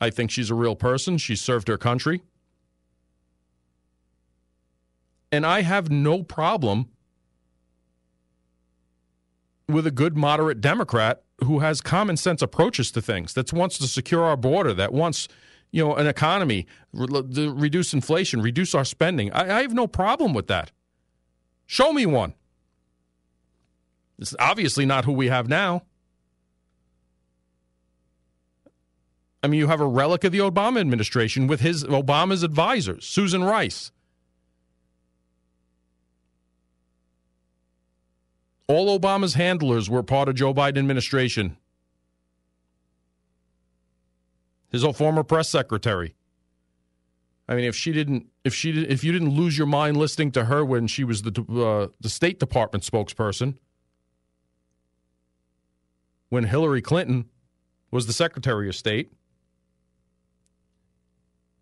I 0.00 0.10
think 0.10 0.30
she's 0.30 0.48
a 0.48 0.54
real 0.54 0.76
person. 0.76 1.18
She 1.18 1.34
served 1.34 1.66
her 1.66 1.76
country. 1.76 2.22
And 5.32 5.44
I 5.44 5.62
have 5.62 5.90
no 5.90 6.22
problem 6.22 6.90
with 9.68 9.86
a 9.86 9.90
good 9.90 10.16
moderate 10.16 10.60
Democrat 10.60 11.22
who 11.44 11.60
has 11.60 11.80
common 11.80 12.16
sense 12.16 12.42
approaches 12.42 12.90
to 12.92 13.02
things, 13.02 13.34
that 13.34 13.52
wants 13.52 13.78
to 13.78 13.86
secure 13.86 14.24
our 14.24 14.36
border, 14.36 14.72
that 14.74 14.92
wants 14.92 15.28
you 15.72 15.82
know, 15.82 15.94
an 15.94 16.06
economy, 16.06 16.66
re- 16.92 17.48
reduce 17.48 17.94
inflation, 17.94 18.42
reduce 18.42 18.74
our 18.74 18.84
spending. 18.84 19.32
I, 19.32 19.58
I 19.58 19.62
have 19.62 19.72
no 19.72 19.86
problem 19.86 20.34
with 20.34 20.46
that. 20.48 20.70
Show 21.66 21.92
me 21.92 22.06
one. 22.06 22.34
It's 24.18 24.36
obviously 24.38 24.84
not 24.86 25.04
who 25.04 25.12
we 25.12 25.28
have 25.28 25.48
now. 25.48 25.82
I 29.42 29.48
mean, 29.48 29.58
you 29.58 29.66
have 29.66 29.80
a 29.80 29.86
relic 29.86 30.22
of 30.22 30.30
the 30.30 30.38
Obama 30.38 30.78
administration 30.78 31.48
with 31.48 31.60
his 31.60 31.82
Obama's 31.84 32.44
advisors, 32.44 33.04
Susan 33.04 33.42
Rice. 33.42 33.90
All 38.68 38.98
Obama's 38.98 39.34
handlers 39.34 39.90
were 39.90 40.02
part 40.02 40.28
of 40.28 40.34
Joe 40.34 40.54
Biden 40.54 40.78
administration. 40.78 41.56
His 44.70 44.84
old 44.84 44.96
former 44.96 45.22
press 45.22 45.48
secretary. 45.48 46.14
I 47.48 47.54
mean, 47.54 47.64
if 47.64 47.76
she 47.76 47.92
didn't, 47.92 48.26
if 48.44 48.54
she 48.54 48.72
did, 48.72 48.90
if 48.90 49.04
you 49.04 49.12
didn't 49.12 49.30
lose 49.30 49.58
your 49.58 49.66
mind 49.66 49.96
listening 49.96 50.30
to 50.32 50.44
her 50.46 50.64
when 50.64 50.86
she 50.86 51.04
was 51.04 51.22
the 51.22 51.42
uh, 51.42 51.92
the 52.00 52.08
State 52.08 52.38
Department 52.38 52.84
spokesperson, 52.84 53.58
when 56.30 56.44
Hillary 56.44 56.80
Clinton 56.80 57.28
was 57.90 58.06
the 58.06 58.12
Secretary 58.14 58.68
of 58.68 58.74
State, 58.74 59.12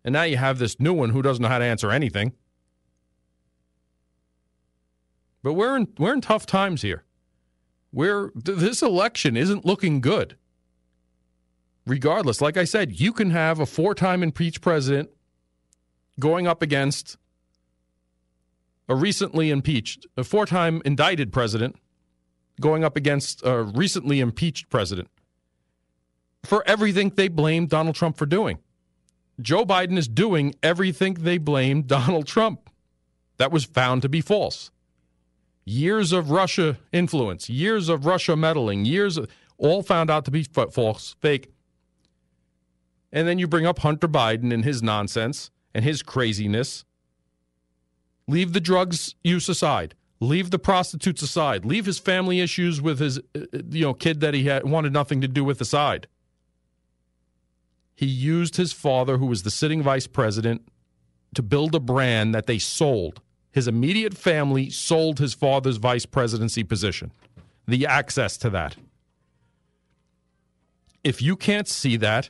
and 0.05 0.13
now 0.13 0.23
you 0.23 0.37
have 0.37 0.59
this 0.59 0.79
new 0.79 0.93
one 0.93 1.09
who 1.09 1.21
doesn't 1.21 1.41
know 1.41 1.49
how 1.49 1.59
to 1.59 1.65
answer 1.65 1.91
anything. 1.91 2.33
But 5.43 5.53
we're 5.53 5.75
in 5.75 5.87
we're 5.97 6.13
in 6.13 6.21
tough 6.21 6.45
times 6.45 6.81
here. 6.81 7.03
We're 7.91 8.31
this 8.35 8.81
election 8.81 9.35
isn't 9.35 9.65
looking 9.65 10.01
good. 10.01 10.37
Regardless, 11.87 12.41
like 12.41 12.57
I 12.57 12.63
said, 12.63 12.99
you 12.99 13.11
can 13.11 13.31
have 13.31 13.59
a 13.59 13.65
four-time 13.65 14.21
impeached 14.21 14.61
president 14.61 15.09
going 16.19 16.45
up 16.45 16.61
against 16.61 17.17
a 18.87 18.95
recently 18.95 19.49
impeached, 19.49 20.05
a 20.15 20.23
four-time 20.23 20.81
indicted 20.85 21.33
president 21.33 21.75
going 22.59 22.83
up 22.83 22.95
against 22.95 23.43
a 23.43 23.63
recently 23.63 24.19
impeached 24.19 24.69
president 24.69 25.09
for 26.43 26.63
everything 26.67 27.09
they 27.09 27.27
blame 27.27 27.65
Donald 27.65 27.95
Trump 27.95 28.17
for 28.17 28.25
doing. 28.25 28.59
Joe 29.39 29.65
Biden 29.65 29.97
is 29.97 30.07
doing 30.07 30.53
everything 30.61 31.15
they 31.15 31.37
blame 31.37 31.81
Donald 31.87 32.27
Trump. 32.27 32.69
That 33.37 33.51
was 33.51 33.65
found 33.65 34.03
to 34.03 34.09
be 34.09 34.21
false. 34.21 34.71
Years 35.65 36.11
of 36.11 36.31
Russia 36.31 36.77
influence, 36.91 37.49
years 37.49 37.87
of 37.87 38.05
Russia 38.05 38.35
meddling, 38.35 38.85
years 38.85 39.17
of, 39.17 39.29
all 39.57 39.83
found 39.83 40.09
out 40.09 40.25
to 40.25 40.31
be 40.31 40.43
false, 40.43 41.15
fake. 41.19 41.51
And 43.11 43.27
then 43.27 43.37
you 43.37 43.47
bring 43.47 43.65
up 43.65 43.79
Hunter 43.79 44.07
Biden 44.07 44.53
and 44.53 44.63
his 44.63 44.81
nonsense 44.81 45.51
and 45.73 45.85
his 45.85 46.01
craziness. 46.01 46.85
Leave 48.27 48.53
the 48.53 48.59
drugs 48.59 49.15
use 49.23 49.49
aside. 49.49 49.93
Leave 50.19 50.51
the 50.51 50.59
prostitutes 50.59 51.21
aside. 51.21 51.65
Leave 51.65 51.85
his 51.85 51.99
family 51.99 52.39
issues 52.39 52.81
with 52.81 52.99
his 52.99 53.19
uh, 53.35 53.41
you 53.69 53.81
know 53.81 53.93
kid 53.93 54.19
that 54.21 54.33
he 54.33 54.45
had 54.45 54.63
wanted 54.63 54.93
nothing 54.93 55.21
to 55.21 55.27
do 55.27 55.43
with 55.43 55.59
aside. 55.59 56.07
He 57.95 58.05
used 58.05 58.55
his 58.55 58.71
father, 58.71 59.17
who 59.17 59.25
was 59.25 59.43
the 59.43 59.51
sitting 59.51 59.83
vice 59.83 60.07
president, 60.07 60.67
to 61.35 61.43
build 61.43 61.75
a 61.75 61.79
brand 61.79 62.33
that 62.33 62.45
they 62.45 62.57
sold. 62.57 63.21
His 63.51 63.67
immediate 63.67 64.15
family 64.15 64.69
sold 64.69 65.19
his 65.19 65.33
father's 65.33 65.77
vice 65.77 66.05
presidency 66.05 66.63
position, 66.63 67.11
the 67.67 67.85
access 67.85 68.37
to 68.37 68.49
that. 68.51 68.77
If 71.03 71.21
you 71.21 71.35
can't 71.35 71.67
see 71.67 71.97
that, 71.97 72.29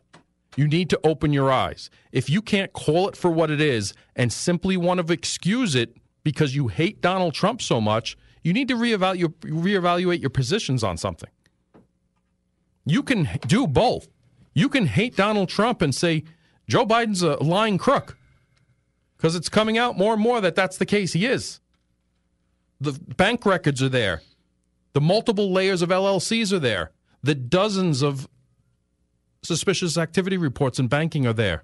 you 0.56 0.68
need 0.68 0.90
to 0.90 1.00
open 1.04 1.32
your 1.32 1.52
eyes. 1.52 1.90
If 2.12 2.30
you 2.30 2.42
can't 2.42 2.74
call 2.74 3.08
it 3.08 3.16
for 3.16 3.30
what 3.30 3.52
it 3.52 3.62
is 3.62 3.94
and 4.16 4.34
simply 4.34 4.78
want 4.78 5.06
to 5.06 5.14
excuse 5.14 5.76
it 5.76 5.96
because 6.24 6.56
you 6.56 6.68
hate 6.68 7.02
Donald 7.02 7.34
Trump 7.34 7.62
so 7.62 7.80
much, 7.80 8.18
you 8.44 8.54
need 8.54 8.68
to 8.68 8.76
reevaluate, 8.76 10.22
your 10.22 10.30
positions 10.30 10.84
on 10.84 10.98
something. 10.98 11.30
You 12.86 13.04
can 13.04 13.30
do 13.48 13.68
both. 13.68 14.08
You 14.54 14.68
can 14.68 14.88
hate 14.88 15.16
Donald 15.16 15.50
Trump 15.50 15.82
and 15.82 15.94
say 15.94 16.24
Joe 16.68 16.86
Biden's 16.86 17.22
a 17.22 17.36
lying 17.36 17.78
crook 17.78 18.18
because 19.22 19.36
it's 19.36 19.50
coming 19.50 19.78
out 19.78 20.00
more 20.00 20.14
and 20.14 20.22
more 20.22 20.42
that 20.42 20.56
that's 20.56 20.78
the 20.78 20.86
case. 20.86 21.14
He 21.14 21.28
is. 21.28 21.60
The 22.80 22.94
bank 22.94 23.46
records 23.46 23.84
are 23.84 23.90
there, 23.90 24.24
the 24.94 25.02
multiple 25.02 25.52
layers 25.52 25.84
of 25.84 25.90
LLCs 25.90 26.52
are 26.52 26.60
there, 26.60 26.92
the 27.22 27.36
dozens 27.36 28.02
of 28.02 28.28
suspicious 29.44 29.96
activity 29.96 30.38
reports 30.38 30.80
in 30.80 30.88
banking 30.88 31.28
are 31.28 31.34
there. 31.34 31.64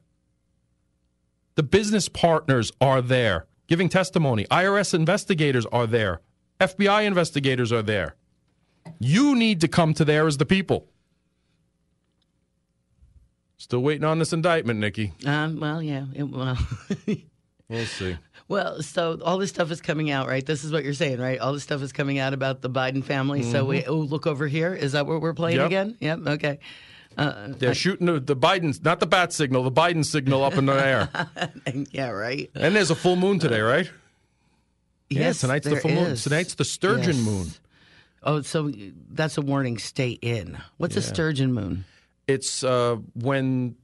The 1.55 1.63
business 1.63 2.07
partners 2.07 2.71
are 2.79 3.01
there 3.01 3.47
giving 3.65 3.89
testimony. 3.89 4.45
IRS 4.45 4.93
investigators 4.93 5.65
are 5.71 5.87
there. 5.87 6.21
FBI 6.61 7.05
investigators 7.05 7.71
are 7.71 7.81
there. 7.81 8.15
You 8.99 9.35
need 9.35 9.61
to 9.61 9.67
come 9.67 9.95
to 9.95 10.05
there 10.05 10.27
as 10.27 10.37
the 10.37 10.45
people. 10.45 10.87
Still 13.57 13.79
waiting 13.79 14.03
on 14.03 14.19
this 14.19 14.31
indictment, 14.31 14.79
Nikki. 14.79 15.13
Um, 15.25 15.59
well, 15.59 15.81
yeah. 15.81 16.05
It, 16.13 16.23
well, 16.23 16.57
we'll 17.69 17.85
see. 17.85 18.17
Well, 18.47 18.81
so 18.81 19.19
all 19.23 19.37
this 19.37 19.49
stuff 19.49 19.71
is 19.71 19.81
coming 19.81 20.09
out, 20.09 20.27
right? 20.27 20.45
This 20.45 20.63
is 20.63 20.71
what 20.71 20.83
you're 20.83 20.93
saying, 20.93 21.19
right? 21.19 21.39
All 21.39 21.53
this 21.53 21.63
stuff 21.63 21.81
is 21.81 21.91
coming 21.91 22.17
out 22.17 22.33
about 22.33 22.61
the 22.61 22.69
Biden 22.69 23.03
family. 23.03 23.41
Mm-hmm. 23.41 23.51
So 23.51 23.65
we 23.65 23.83
oh, 23.85 23.95
look 23.95 24.25
over 24.25 24.47
here. 24.47 24.73
Is 24.73 24.93
that 24.93 25.05
what 25.05 25.21
we're 25.21 25.33
playing 25.33 25.57
yep. 25.57 25.65
again? 25.67 25.97
Yep. 25.99 26.19
Okay. 26.27 26.59
Uh, 27.17 27.47
They're 27.49 27.71
I, 27.71 27.73
shooting 27.73 28.05
the, 28.05 28.19
the 28.19 28.35
Biden, 28.35 28.81
not 28.83 28.99
the 28.99 29.07
bat 29.07 29.33
signal, 29.33 29.63
the 29.63 29.71
Biden 29.71 30.05
signal 30.05 30.43
up 30.43 30.53
in 30.53 30.65
the 30.67 30.73
air. 30.73 31.09
yeah, 31.91 32.09
right. 32.09 32.49
And 32.55 32.75
there's 32.75 32.91
a 32.91 32.95
full 32.95 33.15
moon 33.15 33.39
today, 33.39 33.59
right? 33.59 33.89
Yes, 35.09 35.37
yeah, 35.37 35.47
tonight's 35.47 35.67
the 35.67 35.77
full 35.77 35.91
is. 35.91 35.97
moon. 35.97 36.15
Tonight's 36.15 36.55
the 36.55 36.65
sturgeon 36.65 37.15
yes. 37.15 37.25
moon. 37.25 37.47
Oh, 38.23 38.41
so 38.41 38.71
that's 39.09 39.37
a 39.37 39.41
warning. 39.41 39.77
Stay 39.77 40.11
in. 40.11 40.57
What's 40.77 40.95
yeah. 40.95 40.99
a 40.99 41.03
sturgeon 41.03 41.53
moon? 41.53 41.85
It's 42.27 42.63
uh, 42.63 42.97
when 43.15 43.75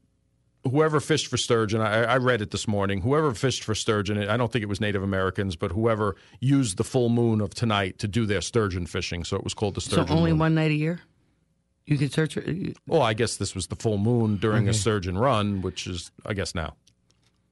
whoever 0.70 1.00
fished 1.00 1.28
for 1.28 1.38
sturgeon, 1.38 1.82
I, 1.82 2.04
I, 2.04 2.18
read 2.18 2.42
it 2.42 2.52
this 2.52 2.68
morning. 2.68 3.02
Whoever 3.02 3.34
fished 3.34 3.64
for 3.64 3.76
sturgeon, 3.76 4.18
I 4.18 4.38
don't 4.38 4.52
think 4.52 4.64
it 4.64 4.68
was 4.68 4.80
Native 4.80 5.04
Americans, 5.04 5.56
but 5.56 5.72
whoever 5.72 6.16
used 6.40 6.78
the 6.78 6.84
full 6.84 7.10
moon 7.10 7.42
of 7.42 7.54
tonight 7.54 8.00
to 8.00 8.08
do 8.08 8.26
their 8.26 8.42
sturgeon 8.42 8.86
fishing. 8.86 9.24
So 9.24 9.36
it 9.36 9.44
was 9.44 9.54
called 9.54 9.76
the 9.76 9.82
sturgeon. 9.82 10.08
So 10.08 10.14
only 10.14 10.32
moon. 10.32 10.40
one 10.40 10.56
night 10.56 10.72
a 10.72 10.76
year. 10.76 11.02
You 11.86 11.98
can 11.98 12.10
search 12.10 12.38
it. 12.38 12.78
Well, 12.88 13.02
I 13.02 13.14
guess 13.14 13.36
this 13.36 13.54
was 13.54 13.68
the 13.68 13.76
full 13.76 13.98
moon 13.98 14.38
during 14.38 14.64
okay. 14.64 14.72
a 14.72 14.74
sturgeon 14.74 15.18
run, 15.18 15.62
which 15.62 15.86
is, 15.86 16.12
I 16.26 16.34
guess, 16.34 16.56
now. 16.56 16.76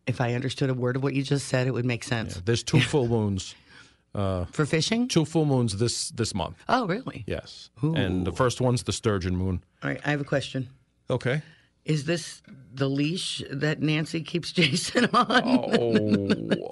If 0.08 0.22
I 0.22 0.34
understood 0.34 0.70
a 0.70 0.74
word 0.74 0.96
of 0.96 1.04
what 1.04 1.14
you 1.14 1.22
just 1.22 1.48
said, 1.48 1.68
it 1.68 1.72
would 1.72 1.86
make 1.86 2.04
sense. 2.04 2.36
Yeah, 2.36 2.42
there's 2.46 2.64
two 2.64 2.80
full 2.82 3.08
moons. 3.08 3.56
Uh, 4.14 4.44
for 4.52 4.66
fishing? 4.66 5.08
Two 5.08 5.24
full 5.24 5.46
moons 5.46 5.78
this 5.78 6.10
this 6.10 6.36
month. 6.36 6.58
Oh, 6.68 6.86
really? 6.86 7.24
Yes. 7.28 7.70
Ooh. 7.82 7.96
And 7.96 8.28
the 8.28 8.34
first 8.34 8.60
one's 8.60 8.84
the 8.84 8.92
sturgeon 8.92 9.38
moon. 9.38 9.64
All 9.82 9.90
right, 9.90 10.02
I 10.04 10.12
have 10.12 10.20
a 10.20 10.26
question. 10.26 10.68
Okay. 11.10 11.42
Is 11.84 12.06
this 12.06 12.42
the 12.74 12.88
leash 12.88 13.42
that 13.52 13.82
Nancy 13.82 14.22
keeps 14.22 14.52
Jason 14.54 15.06
on? 15.14 15.42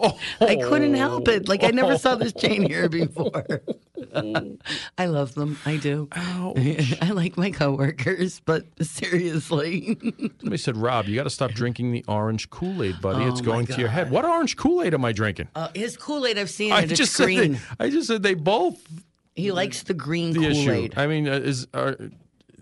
Oh, 0.01 0.17
I 0.41 0.55
couldn't 0.55 0.93
help 0.93 1.27
it. 1.27 1.47
Like 1.49 1.63
I 1.63 1.71
never 1.71 1.97
saw 1.97 2.15
this 2.15 2.31
chain 2.33 2.67
here 2.67 2.87
before. 2.89 3.61
I 4.97 5.05
love 5.07 5.33
them. 5.35 5.57
I 5.65 5.77
do. 5.77 6.07
Ouch. 6.11 6.57
I 7.01 7.09
like 7.11 7.37
my 7.37 7.51
coworkers, 7.51 8.39
but 8.45 8.65
seriously. 8.81 9.97
Somebody 10.39 10.57
said, 10.57 10.77
Rob, 10.77 11.07
you 11.07 11.15
got 11.15 11.23
to 11.23 11.29
stop 11.29 11.51
drinking 11.51 11.91
the 11.91 12.05
orange 12.07 12.49
Kool 12.49 12.83
Aid, 12.83 13.01
buddy. 13.01 13.25
Oh, 13.25 13.29
it's 13.29 13.41
going 13.41 13.65
to 13.67 13.79
your 13.79 13.89
head. 13.89 14.11
What 14.11 14.25
orange 14.25 14.57
Kool 14.57 14.83
Aid 14.83 14.93
am 14.93 15.03
I 15.05 15.11
drinking? 15.11 15.49
Uh, 15.55 15.69
his 15.73 15.97
Kool 15.97 16.25
Aid, 16.27 16.37
I've 16.37 16.49
seen 16.49 16.71
I 16.71 16.81
it. 16.81 16.87
just 16.87 17.01
it's 17.01 17.17
green. 17.17 17.55
Said 17.55 17.77
they, 17.79 17.85
I 17.85 17.89
just 17.89 18.07
said 18.07 18.23
they 18.23 18.35
both. 18.35 18.79
He 19.35 19.51
likes 19.51 19.83
the 19.83 19.93
green 19.93 20.33
Kool 20.33 20.71
Aid. 20.71 20.93
I 20.97 21.07
mean, 21.07 21.27
uh, 21.27 21.33
is. 21.33 21.67
Uh, 21.73 21.93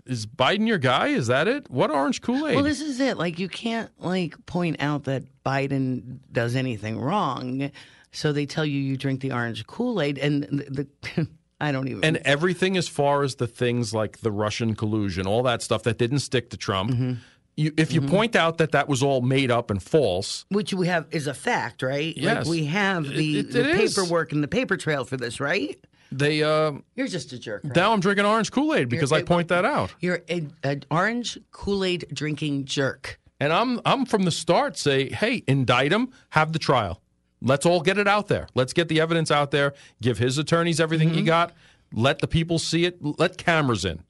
is 0.08 0.26
Biden 0.26 0.66
your 0.66 0.78
guy? 0.78 1.08
Is 1.08 1.26
that 1.26 1.46
it? 1.46 1.70
What 1.70 1.90
orange 1.90 2.22
Kool 2.22 2.48
Aid? 2.48 2.54
Well, 2.56 2.64
this 2.64 2.80
is 2.80 2.98
it. 2.98 3.18
Like 3.18 3.38
you 3.38 3.48
can't 3.48 3.90
like 4.00 4.34
point 4.46 4.76
out 4.80 5.04
that 5.04 5.24
Biden 5.44 6.18
does 6.32 6.56
anything 6.56 6.98
wrong, 6.98 7.70
so 8.10 8.32
they 8.32 8.46
tell 8.46 8.64
you 8.64 8.80
you 8.80 8.96
drink 8.96 9.20
the 9.20 9.32
orange 9.32 9.66
Kool 9.66 10.00
Aid, 10.00 10.18
and 10.18 10.44
the, 10.44 10.88
the 11.14 11.28
I 11.60 11.72
don't 11.72 11.88
even. 11.88 12.04
And 12.04 12.16
everything 12.18 12.76
as 12.76 12.88
far 12.88 13.22
as 13.22 13.36
the 13.36 13.46
things 13.46 13.92
like 13.92 14.20
the 14.20 14.32
Russian 14.32 14.74
collusion, 14.74 15.26
all 15.26 15.42
that 15.42 15.62
stuff 15.62 15.82
that 15.84 15.98
didn't 15.98 16.20
stick 16.20 16.50
to 16.50 16.56
Trump. 16.56 16.92
Mm-hmm. 16.92 17.12
You, 17.56 17.72
if 17.76 17.92
you 17.92 18.00
mm-hmm. 18.00 18.10
point 18.10 18.36
out 18.36 18.58
that 18.58 18.70
that 18.70 18.88
was 18.88 19.02
all 19.02 19.20
made 19.20 19.50
up 19.50 19.72
and 19.72 19.82
false, 19.82 20.44
which 20.48 20.72
we 20.72 20.86
have 20.86 21.06
is 21.10 21.26
a 21.26 21.34
fact, 21.34 21.82
right? 21.82 22.16
Yes, 22.16 22.46
like 22.46 22.46
we 22.46 22.66
have 22.66 23.04
the, 23.04 23.40
it, 23.40 23.46
it, 23.46 23.52
the 23.52 23.70
it 23.70 23.76
paperwork 23.76 24.30
and 24.30 24.44
the 24.44 24.48
paper 24.48 24.76
trail 24.76 25.04
for 25.04 25.16
this, 25.16 25.40
right? 25.40 25.76
They 26.10 26.42
uh, 26.42 26.72
you're 26.94 27.06
just 27.06 27.32
a 27.32 27.38
jerk. 27.38 27.64
Right? 27.64 27.76
Now 27.76 27.92
I'm 27.92 28.00
drinking 28.00 28.24
orange 28.24 28.50
Kool 28.50 28.74
Aid 28.74 28.88
because 28.88 29.10
you're, 29.10 29.20
I 29.20 29.22
point 29.22 29.48
that 29.48 29.64
out. 29.64 29.94
You're 30.00 30.22
an 30.28 30.84
orange 30.90 31.38
Kool 31.50 31.84
Aid 31.84 32.06
drinking 32.12 32.64
jerk. 32.64 33.20
And 33.40 33.52
I'm 33.52 33.80
I'm 33.84 34.06
from 34.06 34.22
the 34.22 34.30
start 34.30 34.76
say, 34.76 35.10
hey, 35.10 35.44
indict 35.46 35.92
him, 35.92 36.10
have 36.30 36.52
the 36.52 36.58
trial. 36.58 37.02
Let's 37.40 37.66
all 37.66 37.80
get 37.80 37.98
it 37.98 38.08
out 38.08 38.28
there. 38.28 38.48
Let's 38.54 38.72
get 38.72 38.88
the 38.88 39.00
evidence 39.00 39.30
out 39.30 39.50
there. 39.50 39.74
Give 40.02 40.18
his 40.18 40.38
attorneys 40.38 40.80
everything 40.80 41.10
mm-hmm. 41.10 41.18
you 41.18 41.24
got. 41.24 41.52
Let 41.92 42.18
the 42.18 42.26
people 42.26 42.58
see 42.58 42.84
it. 42.84 42.98
Let 43.00 43.38
cameras 43.38 43.84
in. 43.84 44.02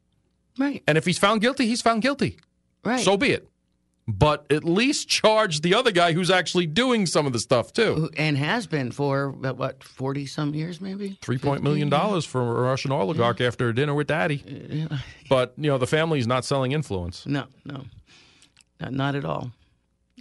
Right. 0.58 0.82
And 0.86 0.96
if 0.96 1.04
he's 1.04 1.18
found 1.18 1.40
guilty, 1.40 1.66
he's 1.66 1.82
found 1.82 2.02
guilty. 2.02 2.38
Right. 2.84 3.00
So 3.00 3.16
be 3.16 3.32
it. 3.32 3.48
But 4.08 4.50
at 4.50 4.64
least 4.64 5.06
charge 5.06 5.60
the 5.60 5.74
other 5.74 5.90
guy 5.92 6.12
who's 6.12 6.30
actually 6.30 6.66
doing 6.66 7.04
some 7.04 7.26
of 7.26 7.34
the 7.34 7.38
stuff 7.38 7.74
too. 7.74 8.08
And 8.16 8.38
has 8.38 8.66
been 8.66 8.90
for 8.90 9.30
what 9.30 9.84
forty 9.84 10.24
some 10.24 10.54
years, 10.54 10.80
maybe. 10.80 11.18
Three 11.20 11.36
point 11.36 11.62
million 11.62 11.90
dollars 11.90 12.24
for 12.24 12.40
a 12.40 12.62
Russian 12.62 12.90
oligarch 12.90 13.42
after 13.42 13.68
a 13.68 13.74
dinner 13.74 13.94
with 13.94 14.06
daddy. 14.06 14.88
But 15.28 15.52
you 15.58 15.68
know 15.68 15.76
the 15.76 15.86
family's 15.86 16.26
not 16.26 16.46
selling 16.46 16.72
influence. 16.72 17.26
No, 17.26 17.44
no, 17.66 17.84
not, 18.80 18.92
not 18.94 19.14
at 19.14 19.26
all. 19.26 19.52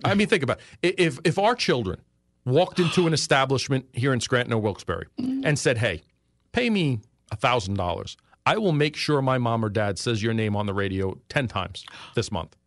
I 0.04 0.16
mean, 0.16 0.28
think 0.28 0.44
about 0.44 0.60
it. 0.82 1.00
if 1.00 1.20
if 1.24 1.40
our 1.40 1.56
children 1.56 2.02
walked 2.46 2.80
into 2.80 3.08
an 3.08 3.14
establishment 3.14 3.86
here 3.94 4.12
in 4.12 4.20
Scranton 4.20 4.54
or 4.54 4.60
Wilkes-Barre 4.60 5.06
mm-hmm. 5.18 5.46
and 5.46 5.58
said, 5.58 5.78
"Hey, 5.78 6.04
pay 6.52 6.70
me 6.70 7.00
a 7.32 7.38
thousand 7.38 7.76
dollars. 7.76 8.18
I 8.46 8.58
will 8.58 8.74
make 8.74 8.98
sure 8.98 9.22
my 9.22 9.38
mom 9.38 9.64
or 9.64 9.70
dad 9.70 9.98
says 9.98 10.22
your 10.22 10.34
name 10.34 10.58
on 10.58 10.66
the 10.66 10.74
radio 10.74 11.18
ten 11.30 11.48
times 11.48 11.86
this 12.16 12.34
month." 12.34 12.58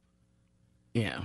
Yeah. 0.94 1.22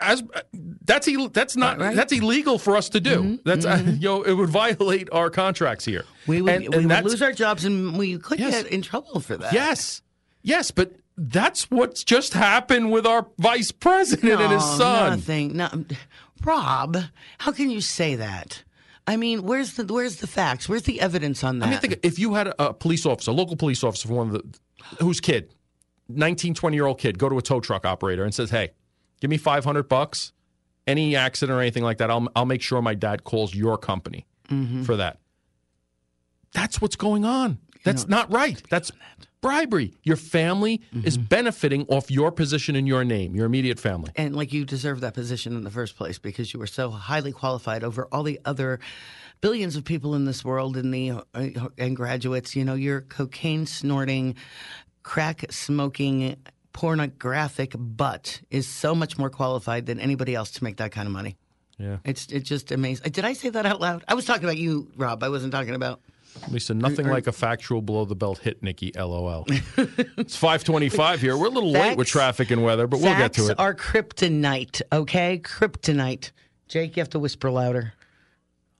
As 0.00 0.22
uh, 0.34 0.40
that's 0.84 1.08
that's 1.32 1.56
not 1.56 1.78
Right, 1.78 1.94
that's 1.94 2.12
illegal 2.12 2.58
for 2.58 2.76
us 2.76 2.88
to 2.90 3.00
do. 3.00 3.20
Mm-hmm. 3.22 3.34
That's 3.44 3.64
uh, 3.64 3.78
mm-hmm. 3.78 3.90
you 4.00 4.08
know 4.08 4.22
it 4.22 4.32
would 4.34 4.50
violate 4.50 5.08
our 5.12 5.30
contracts 5.30 5.84
here. 5.84 6.04
We 6.26 6.42
would, 6.42 6.52
And- 6.52 6.68
we 6.68 6.78
and 6.82 6.90
would 6.90 7.04
lose 7.04 7.22
our 7.22 7.32
jobs, 7.32 7.64
and 7.64 7.96
we 7.96 8.18
could 8.18 8.38
Yes. 8.40 8.64
get 8.64 8.72
in 8.72 8.82
trouble 8.82 9.20
for 9.20 9.36
that. 9.36 9.52
Yes, 9.52 10.02
yes, 10.42 10.70
but 10.70 10.92
that's 11.16 11.70
what's 11.70 12.02
just 12.02 12.34
happened 12.34 12.90
with 12.90 13.06
our 13.06 13.28
vice 13.38 13.70
president 13.70 14.40
and 14.40 14.52
his 14.52 14.64
son. 14.64 15.10
Nothing. 15.10 15.56
No, 15.56 15.84
Rob, 16.44 16.96
how 17.38 17.52
can 17.52 17.70
you 17.70 17.80
say 17.80 18.16
that? 18.16 18.64
I 19.06 19.16
mean, 19.16 19.44
where's 19.44 19.74
the 19.74 19.84
where's 19.84 20.16
the 20.16 20.26
facts? 20.26 20.68
Where's 20.68 20.82
the 20.82 21.00
evidence 21.00 21.44
on 21.44 21.60
that? 21.60 21.66
I 21.66 21.70
mean, 21.70 21.78
think 21.78 22.00
if 22.02 22.18
you 22.18 22.34
had 22.34 22.48
a, 22.48 22.68
a 22.70 22.74
police 22.74 23.06
officer, 23.06 23.30
a 23.30 23.34
local 23.34 23.56
police 23.56 23.84
officer, 23.84 24.08
for 24.08 24.14
one 24.14 24.28
of 24.28 24.32
the 24.32 25.04
whose 25.04 25.20
kid, 25.20 25.54
19, 26.08 26.54
20 26.54 26.76
year 26.76 26.86
old 26.86 26.98
kid, 26.98 27.18
go 27.18 27.28
to 27.28 27.38
a 27.38 27.42
tow 27.42 27.60
truck 27.60 27.86
operator 27.86 28.24
and 28.24 28.34
says, 28.34 28.50
"Hey, 28.50 28.70
give 29.24 29.30
me 29.30 29.38
five 29.38 29.64
hundred 29.64 29.88
bucks. 29.88 30.32
Any 30.86 31.16
accident 31.16 31.56
or 31.56 31.60
anything 31.62 31.82
like 31.82 31.98
that, 31.98 32.10
I'll 32.10 32.28
I'll 32.36 32.44
make 32.44 32.60
sure 32.60 32.82
my 32.82 32.94
dad 32.94 33.24
calls 33.24 33.54
your 33.54 33.78
company 33.78 34.26
for 34.84 34.96
that." 34.96 35.18
That's 36.52 36.80
what's 36.80 36.96
going 36.96 37.24
on. 37.24 37.58
That's 37.84 38.06
not 38.06 38.32
right. 38.32 38.62
That's 38.70 38.92
bribery. 39.40 39.92
Your 40.04 40.16
family 40.16 40.80
is 41.02 41.18
benefiting 41.18 41.84
off 41.88 42.10
your 42.10 42.30
position 42.32 42.76
in 42.76 42.86
your 42.86 43.04
name, 43.04 43.34
your 43.34 43.44
immediate 43.46 43.78
family. 43.78 44.10
and 44.16 44.34
like 44.36 44.52
you 44.52 44.64
deserve 44.64 45.00
that 45.00 45.14
position 45.14 45.54
in 45.56 45.64
the 45.64 45.70
first 45.70 45.96
place 45.96 46.18
because 46.18 46.52
you 46.54 46.60
were 46.60 46.66
so 46.66 46.90
highly 46.90 47.32
qualified 47.32 47.82
over 47.84 48.06
all 48.12 48.22
the 48.22 48.40
other 48.44 48.78
billions 49.40 49.76
of 49.76 49.84
people 49.84 50.14
in 50.14 50.24
this 50.24 50.44
world 50.44 50.76
and 50.76 50.94
the 50.94 51.10
uh, 51.10 51.68
and 51.76 51.96
graduates. 51.96 52.54
You 52.56 52.64
know, 52.64 52.74
you're 52.74 53.02
cocaine 53.02 53.66
snorting, 53.66 54.36
crack 55.02 55.44
smoking, 55.50 56.36
pornographic 56.74 57.72
butt 57.78 58.42
is 58.50 58.66
so 58.66 58.94
much 58.94 59.16
more 59.16 59.30
qualified 59.30 59.86
than 59.86 59.98
anybody 59.98 60.34
else 60.34 60.50
to 60.50 60.64
make 60.64 60.76
that 60.76 60.92
kind 60.92 61.06
of 61.06 61.12
money. 61.12 61.38
Yeah. 61.78 61.96
It's 62.04 62.26
it's 62.26 62.48
just 62.48 62.70
amazing. 62.70 63.06
Uh, 63.06 63.08
did 63.08 63.24
I 63.24 63.32
say 63.32 63.48
that 63.48 63.64
out 63.64 63.80
loud? 63.80 64.04
I 64.06 64.14
was 64.14 64.26
talking 64.26 64.44
about 64.44 64.58
you, 64.58 64.90
Rob. 64.96 65.22
I 65.22 65.30
wasn't 65.30 65.52
talking 65.52 65.74
about. 65.74 66.00
Lisa, 66.50 66.74
nothing 66.74 67.06
like 67.06 67.28
a 67.28 67.32
factual 67.32 67.80
below 67.80 68.04
the 68.04 68.16
belt 68.16 68.38
hit, 68.38 68.60
Nikki. 68.60 68.90
LOL. 68.96 69.44
it's 69.48 70.34
525 70.34 71.20
here. 71.20 71.36
We're 71.36 71.46
a 71.46 71.50
little 71.50 71.70
late 71.70 71.96
with 71.96 72.08
traffic 72.08 72.50
and 72.50 72.64
weather, 72.64 72.88
but 72.88 72.98
we'll 72.98 73.16
get 73.16 73.34
to 73.34 73.50
it. 73.50 73.60
are 73.60 73.72
kryptonite, 73.72 74.82
okay? 74.92 75.38
Kryptonite. 75.38 76.32
Jake, 76.66 76.96
you 76.96 77.00
have 77.02 77.10
to 77.10 77.20
whisper 77.20 77.52
louder. 77.52 77.92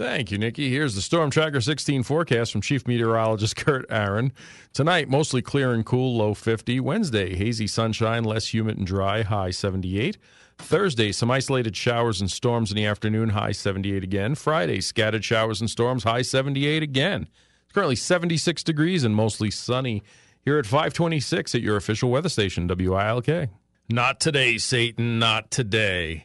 Thank 0.01 0.31
you, 0.31 0.39
Nikki. 0.39 0.71
Here's 0.71 0.95
the 0.95 1.03
Storm 1.03 1.29
Tracker 1.29 1.61
16 1.61 2.05
forecast 2.05 2.53
from 2.53 2.63
Chief 2.63 2.87
Meteorologist 2.87 3.55
Kurt 3.67 3.85
Aaron. 3.91 4.33
Tonight, 4.73 5.11
mostly 5.11 5.43
clear 5.43 5.75
and 5.75 5.85
cool, 5.85 6.17
low 6.17 6.33
50. 6.33 6.81
Wednesday, 6.81 7.35
hazy 7.35 7.67
sunshine, 7.67 8.25
less 8.25 8.55
humid 8.55 8.79
and 8.79 8.87
dry, 8.87 9.21
high 9.21 9.51
78. 9.51 10.17
Thursday, 10.57 11.13
some 11.13 11.31
isolated 11.31 11.77
showers 11.77 12.19
and 12.23 12.31
storms 12.31 12.71
in 12.71 12.79
the 12.79 12.87
afternoon, 12.87 13.29
high 13.29 13.53
78 13.53 14.03
again. 14.03 14.35
Friday, 14.35 14.81
scattered 14.81 15.23
showers 15.23 15.61
and 15.61 15.69
storms, 15.69 16.05
high 16.05 16.23
78 16.23 16.83
again. 16.83 17.29
It's 17.65 17.75
currently 17.75 17.97
76 17.97 18.65
degrees 18.65 19.05
and 19.05 19.15
mostly 19.15 19.51
sunny 19.51 20.03
here 20.47 20.59
at 20.59 20.65
526 20.65 21.55
at 21.55 21.61
your 21.61 21.77
official 21.77 22.11
weather 22.11 22.31
station, 22.31 22.67
WILK. 22.67 23.51
Not 23.91 24.19
today, 24.19 24.57
Satan, 24.57 25.19
not 25.19 25.51
today. 25.51 26.25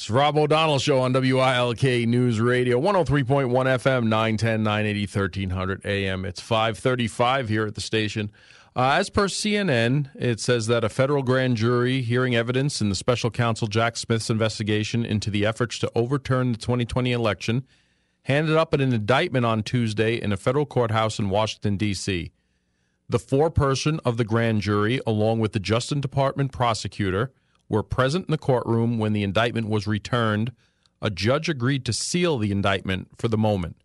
It's 0.00 0.08
Rob 0.08 0.38
O'Donnell 0.38 0.78
Show 0.78 1.00
on 1.00 1.12
WILK 1.12 2.08
News 2.08 2.40
Radio, 2.40 2.80
103.1 2.80 3.50
FM, 3.50 4.04
910, 4.04 4.62
980, 4.62 5.00
1300 5.02 5.84
AM. 5.84 6.24
It's 6.24 6.40
535 6.40 7.50
here 7.50 7.66
at 7.66 7.74
the 7.74 7.82
station. 7.82 8.30
Uh, 8.74 8.92
as 8.92 9.10
per 9.10 9.26
CNN, 9.26 10.08
it 10.14 10.40
says 10.40 10.68
that 10.68 10.84
a 10.84 10.88
federal 10.88 11.22
grand 11.22 11.58
jury 11.58 12.00
hearing 12.00 12.34
evidence 12.34 12.80
in 12.80 12.88
the 12.88 12.94
special 12.94 13.30
counsel 13.30 13.68
Jack 13.68 13.98
Smith's 13.98 14.30
investigation 14.30 15.04
into 15.04 15.30
the 15.30 15.44
efforts 15.44 15.78
to 15.80 15.92
overturn 15.94 16.52
the 16.52 16.58
2020 16.58 17.12
election 17.12 17.66
handed 18.22 18.56
up 18.56 18.72
an 18.72 18.80
indictment 18.80 19.44
on 19.44 19.62
Tuesday 19.62 20.14
in 20.14 20.32
a 20.32 20.38
federal 20.38 20.64
courthouse 20.64 21.18
in 21.18 21.28
Washington, 21.28 21.76
D.C. 21.76 22.32
The 23.10 23.18
foreperson 23.18 24.00
of 24.06 24.16
the 24.16 24.24
grand 24.24 24.62
jury, 24.62 24.98
along 25.06 25.40
with 25.40 25.52
the 25.52 25.60
Justice 25.60 26.00
Department 26.00 26.52
prosecutor, 26.52 27.34
were 27.70 27.82
present 27.82 28.26
in 28.28 28.32
the 28.32 28.36
courtroom 28.38 28.98
when 28.98 29.14
the 29.14 29.22
indictment 29.22 29.68
was 29.68 29.86
returned. 29.86 30.52
A 31.00 31.08
judge 31.08 31.48
agreed 31.48 31.86
to 31.86 31.94
seal 31.94 32.36
the 32.36 32.52
indictment 32.52 33.08
for 33.16 33.28
the 33.28 33.38
moment. 33.38 33.76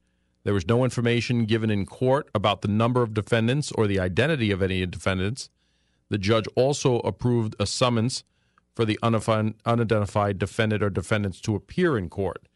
There 0.44 0.54
was 0.54 0.68
no 0.68 0.84
information 0.84 1.46
given 1.46 1.70
in 1.70 1.86
court 1.86 2.30
about 2.36 2.62
the 2.62 2.68
number 2.68 3.02
of 3.02 3.14
defendants 3.14 3.72
or 3.72 3.88
the 3.88 4.00
identity 4.00 4.52
of 4.52 4.62
any 4.62 4.86
defendants. 4.86 5.50
The 6.10 6.18
judge 6.18 6.46
also 6.56 7.00
approved 7.00 7.56
a 7.60 7.66
summons 7.66 8.24
for 8.76 8.86
the 8.86 9.00
unidentified 9.02 10.38
defendant 10.38 10.84
or 10.84 10.90
defendants 10.90 11.40
to 11.42 11.56
appear 11.56 11.98
in 11.98 12.10
court. 12.10 12.48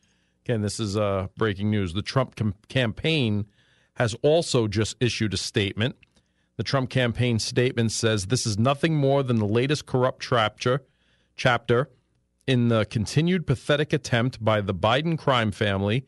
Again, 0.46 0.62
this 0.62 0.80
is 0.80 0.98
uh, 0.98 1.28
breaking 1.38 1.72
news. 1.72 1.94
The 1.94 2.02
Trump 2.02 2.36
com- 2.36 2.56
campaign 2.68 3.46
has 3.96 4.16
also 4.22 4.68
just 4.68 4.96
issued 5.00 5.34
a 5.34 5.38
statement. 5.38 5.96
The 6.58 6.64
Trump 6.64 6.90
campaign 6.90 7.40
statement 7.40 7.92
says 7.92 8.26
this 8.26 8.46
is 8.46 8.58
nothing 8.60 8.96
more 8.96 9.24
than 9.24 9.38
the 9.38 9.46
latest 9.46 9.86
corrupt 9.86 10.22
chapter, 10.22 10.84
chapter 11.40 11.90
in 12.46 12.68
the 12.68 12.86
continued 12.86 13.48
pathetic 13.48 13.94
attempt 13.94 14.44
by 14.44 14.62
the 14.62 14.74
Biden 14.74 15.18
crime 15.18 15.52
family 15.52 16.06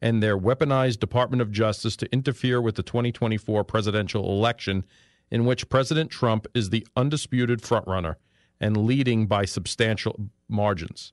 and 0.00 0.22
their 0.22 0.38
weaponized 0.38 1.00
Department 1.00 1.40
of 1.40 1.50
Justice 1.50 1.96
to 1.96 2.12
interfere 2.12 2.60
with 2.60 2.74
the 2.74 2.82
2024 2.82 3.64
presidential 3.64 4.28
election, 4.28 4.84
in 5.30 5.46
which 5.46 5.68
President 5.70 6.10
Trump 6.10 6.46
is 6.54 6.68
the 6.68 6.86
undisputed 6.94 7.62
frontrunner 7.62 8.16
and 8.60 8.76
leading 8.76 9.26
by 9.26 9.46
substantial 9.46 10.28
margins. 10.48 11.12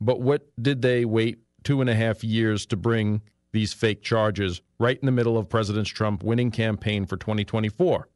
But 0.00 0.20
what 0.22 0.50
did 0.60 0.80
they 0.80 1.04
wait 1.04 1.40
two 1.62 1.82
and 1.82 1.90
a 1.90 1.94
half 1.94 2.24
years 2.24 2.64
to 2.66 2.76
bring 2.76 3.20
these 3.52 3.74
fake 3.74 4.00
charges 4.00 4.62
right 4.78 4.98
in 4.98 5.06
the 5.06 5.12
middle 5.12 5.36
of 5.36 5.50
President 5.50 5.86
Trump's 5.86 6.24
winning 6.24 6.50
campaign 6.50 7.04
for 7.04 7.18
2024? 7.18 8.08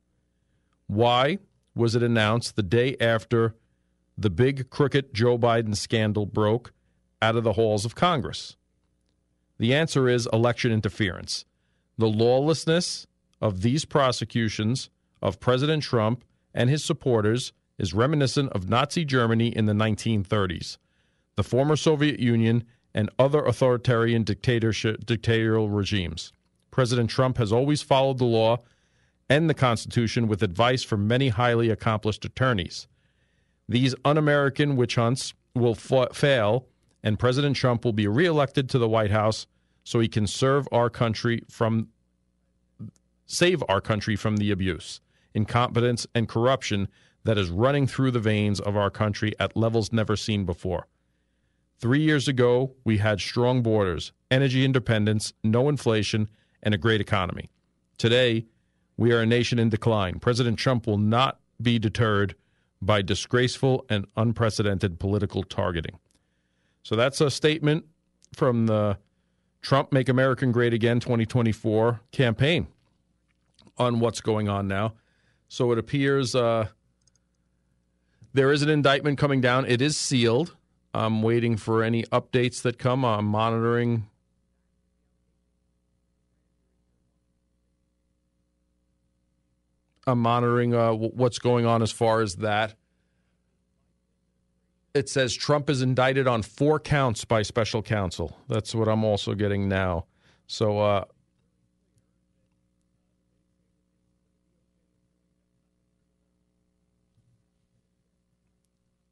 Why 0.86 1.38
was 1.74 1.94
it 1.94 2.02
announced 2.02 2.56
the 2.56 2.62
day 2.62 2.96
after 3.00 3.54
the 4.16 4.30
big 4.30 4.70
crooked 4.70 5.12
Joe 5.12 5.38
Biden 5.38 5.76
scandal 5.76 6.26
broke 6.26 6.72
out 7.20 7.36
of 7.36 7.44
the 7.44 7.54
halls 7.54 7.84
of 7.84 7.94
Congress? 7.94 8.56
The 9.58 9.74
answer 9.74 10.08
is 10.08 10.28
election 10.32 10.72
interference. 10.72 11.44
The 11.96 12.08
lawlessness 12.08 13.06
of 13.40 13.62
these 13.62 13.84
prosecutions 13.84 14.90
of 15.22 15.40
President 15.40 15.82
Trump 15.82 16.24
and 16.52 16.68
his 16.68 16.84
supporters 16.84 17.52
is 17.78 17.94
reminiscent 17.94 18.52
of 18.52 18.68
Nazi 18.68 19.04
Germany 19.04 19.48
in 19.48 19.66
the 19.66 19.72
1930s, 19.72 20.78
the 21.36 21.42
former 21.42 21.76
Soviet 21.76 22.20
Union, 22.20 22.64
and 22.94 23.10
other 23.18 23.44
authoritarian 23.44 24.22
dictatorial 24.22 25.68
regimes. 25.68 26.32
President 26.70 27.10
Trump 27.10 27.38
has 27.38 27.52
always 27.52 27.82
followed 27.82 28.18
the 28.18 28.24
law 28.24 28.58
and 29.28 29.48
the 29.48 29.54
Constitution 29.54 30.28
with 30.28 30.42
advice 30.42 30.82
from 30.82 31.08
many 31.08 31.28
highly 31.28 31.70
accomplished 31.70 32.24
attorneys. 32.24 32.86
These 33.68 33.94
un 34.04 34.18
American 34.18 34.76
witch 34.76 34.96
hunts 34.96 35.34
will 35.54 35.74
fa- 35.74 36.12
fail, 36.12 36.66
and 37.02 37.18
President 37.18 37.56
Trump 37.56 37.84
will 37.84 37.92
be 37.92 38.06
reelected 38.06 38.68
to 38.70 38.78
the 38.78 38.88
White 38.88 39.10
House 39.10 39.46
so 39.84 40.00
he 40.00 40.08
can 40.08 40.26
serve 40.26 40.66
our 40.72 40.90
country 40.90 41.42
from 41.48 41.88
save 43.26 43.62
our 43.68 43.80
country 43.80 44.16
from 44.16 44.36
the 44.36 44.50
abuse, 44.50 45.00
incompetence, 45.32 46.06
and 46.14 46.28
corruption 46.28 46.88
that 47.24 47.38
is 47.38 47.48
running 47.48 47.86
through 47.86 48.10
the 48.10 48.20
veins 48.20 48.60
of 48.60 48.76
our 48.76 48.90
country 48.90 49.32
at 49.40 49.56
levels 49.56 49.92
never 49.92 50.14
seen 50.14 50.44
before. 50.44 50.86
Three 51.78 52.00
years 52.00 52.28
ago, 52.28 52.74
we 52.84 52.98
had 52.98 53.20
strong 53.20 53.62
borders, 53.62 54.12
energy 54.30 54.64
independence, 54.64 55.32
no 55.42 55.68
inflation, 55.68 56.28
and 56.62 56.74
a 56.74 56.78
great 56.78 57.00
economy. 57.00 57.50
Today, 57.98 58.46
we 58.96 59.12
are 59.12 59.20
a 59.20 59.26
nation 59.26 59.58
in 59.58 59.70
decline. 59.70 60.20
President 60.20 60.58
Trump 60.58 60.86
will 60.86 60.98
not 60.98 61.40
be 61.60 61.78
deterred 61.78 62.34
by 62.84 63.02
disgraceful 63.02 63.84
and 63.88 64.06
unprecedented 64.16 64.98
political 64.98 65.42
targeting. 65.42 65.98
So 66.82 66.96
that's 66.96 67.20
a 67.20 67.30
statement 67.30 67.86
from 68.34 68.66
the 68.66 68.98
Trump 69.62 69.92
Make 69.92 70.08
America 70.08 70.46
Great 70.46 70.74
Again 70.74 71.00
2024 71.00 72.00
campaign 72.12 72.66
on 73.78 74.00
what's 74.00 74.20
going 74.20 74.48
on 74.48 74.68
now. 74.68 74.94
So 75.48 75.72
it 75.72 75.78
appears 75.78 76.34
uh, 76.34 76.68
there 78.32 78.52
is 78.52 78.62
an 78.62 78.68
indictment 78.68 79.18
coming 79.18 79.40
down. 79.40 79.64
It 79.66 79.80
is 79.80 79.96
sealed. 79.96 80.56
I'm 80.92 81.22
waiting 81.22 81.56
for 81.56 81.82
any 81.82 82.02
updates 82.04 82.62
that 82.62 82.78
come. 82.78 83.04
I'm 83.04 83.24
monitoring. 83.24 84.08
I'm 90.06 90.18
monitoring 90.18 90.74
uh, 90.74 90.92
what's 90.92 91.38
going 91.38 91.66
on 91.66 91.82
as 91.82 91.90
far 91.90 92.20
as 92.20 92.36
that 92.36 92.74
it 94.94 95.08
says 95.08 95.34
Trump 95.34 95.68
is 95.68 95.82
indicted 95.82 96.28
on 96.28 96.42
four 96.42 96.78
counts 96.78 97.24
by 97.24 97.42
special 97.42 97.82
counsel. 97.82 98.38
That's 98.48 98.74
what 98.74 98.88
I'm 98.88 99.04
also 99.04 99.34
getting 99.34 99.68
now. 99.68 100.06
So, 100.46 100.78
uh, 100.78 101.04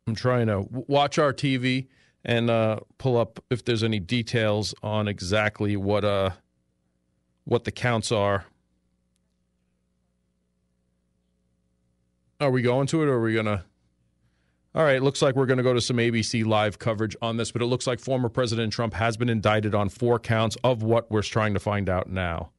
I'm 0.07 0.15
trying 0.15 0.47
to 0.47 0.67
watch 0.69 1.19
our 1.19 1.33
TV 1.33 1.89
and 2.25 2.51
uh, 2.51 2.81
pull 2.99 3.17
up 3.17 3.43
if 3.51 3.65
there's 3.65 3.83
any 3.83 3.99
details 3.99 4.75
on 4.83 5.09
exactly 5.09 5.77
what 5.77 6.05
uh, 6.05 6.31
what 7.45 7.65
the 7.65 7.73
counts 7.73 8.13
are. 8.13 8.45
Are 12.43 12.51
we 12.51 12.61
going 12.61 12.89
to 12.89 13.03
it, 13.05 13.07
or 13.07 13.13
are 13.13 13.23
we 13.23 13.35
gonna? 13.35 13.65
All 14.75 14.83
right, 14.83 15.01
looks 15.01 15.23
like 15.23 15.37
we're 15.37 15.47
going 15.47 15.59
to 15.59 15.63
go 15.63 15.75
to 15.75 15.81
some 15.81 15.99
ABC 15.99 16.45
live 16.47 16.79
coverage 16.79 17.15
on 17.21 17.37
this, 17.37 17.53
but 17.53 17.61
it 17.61 17.67
looks 17.67 17.87
like 17.87 18.01
former 18.01 18.31
President 18.31 18.73
Trump 18.73 18.95
has 18.95 19.19
been 19.19 19.29
indicted 19.29 19.75
on 19.75 19.91
four 19.91 20.19
counts 20.19 20.57
of 20.65 20.83
what 20.83 21.11
we're 21.11 21.23
trying 21.23 21.53
to 21.53 21.61
find 21.61 21.91
out 21.91 22.09
now. 22.09 22.51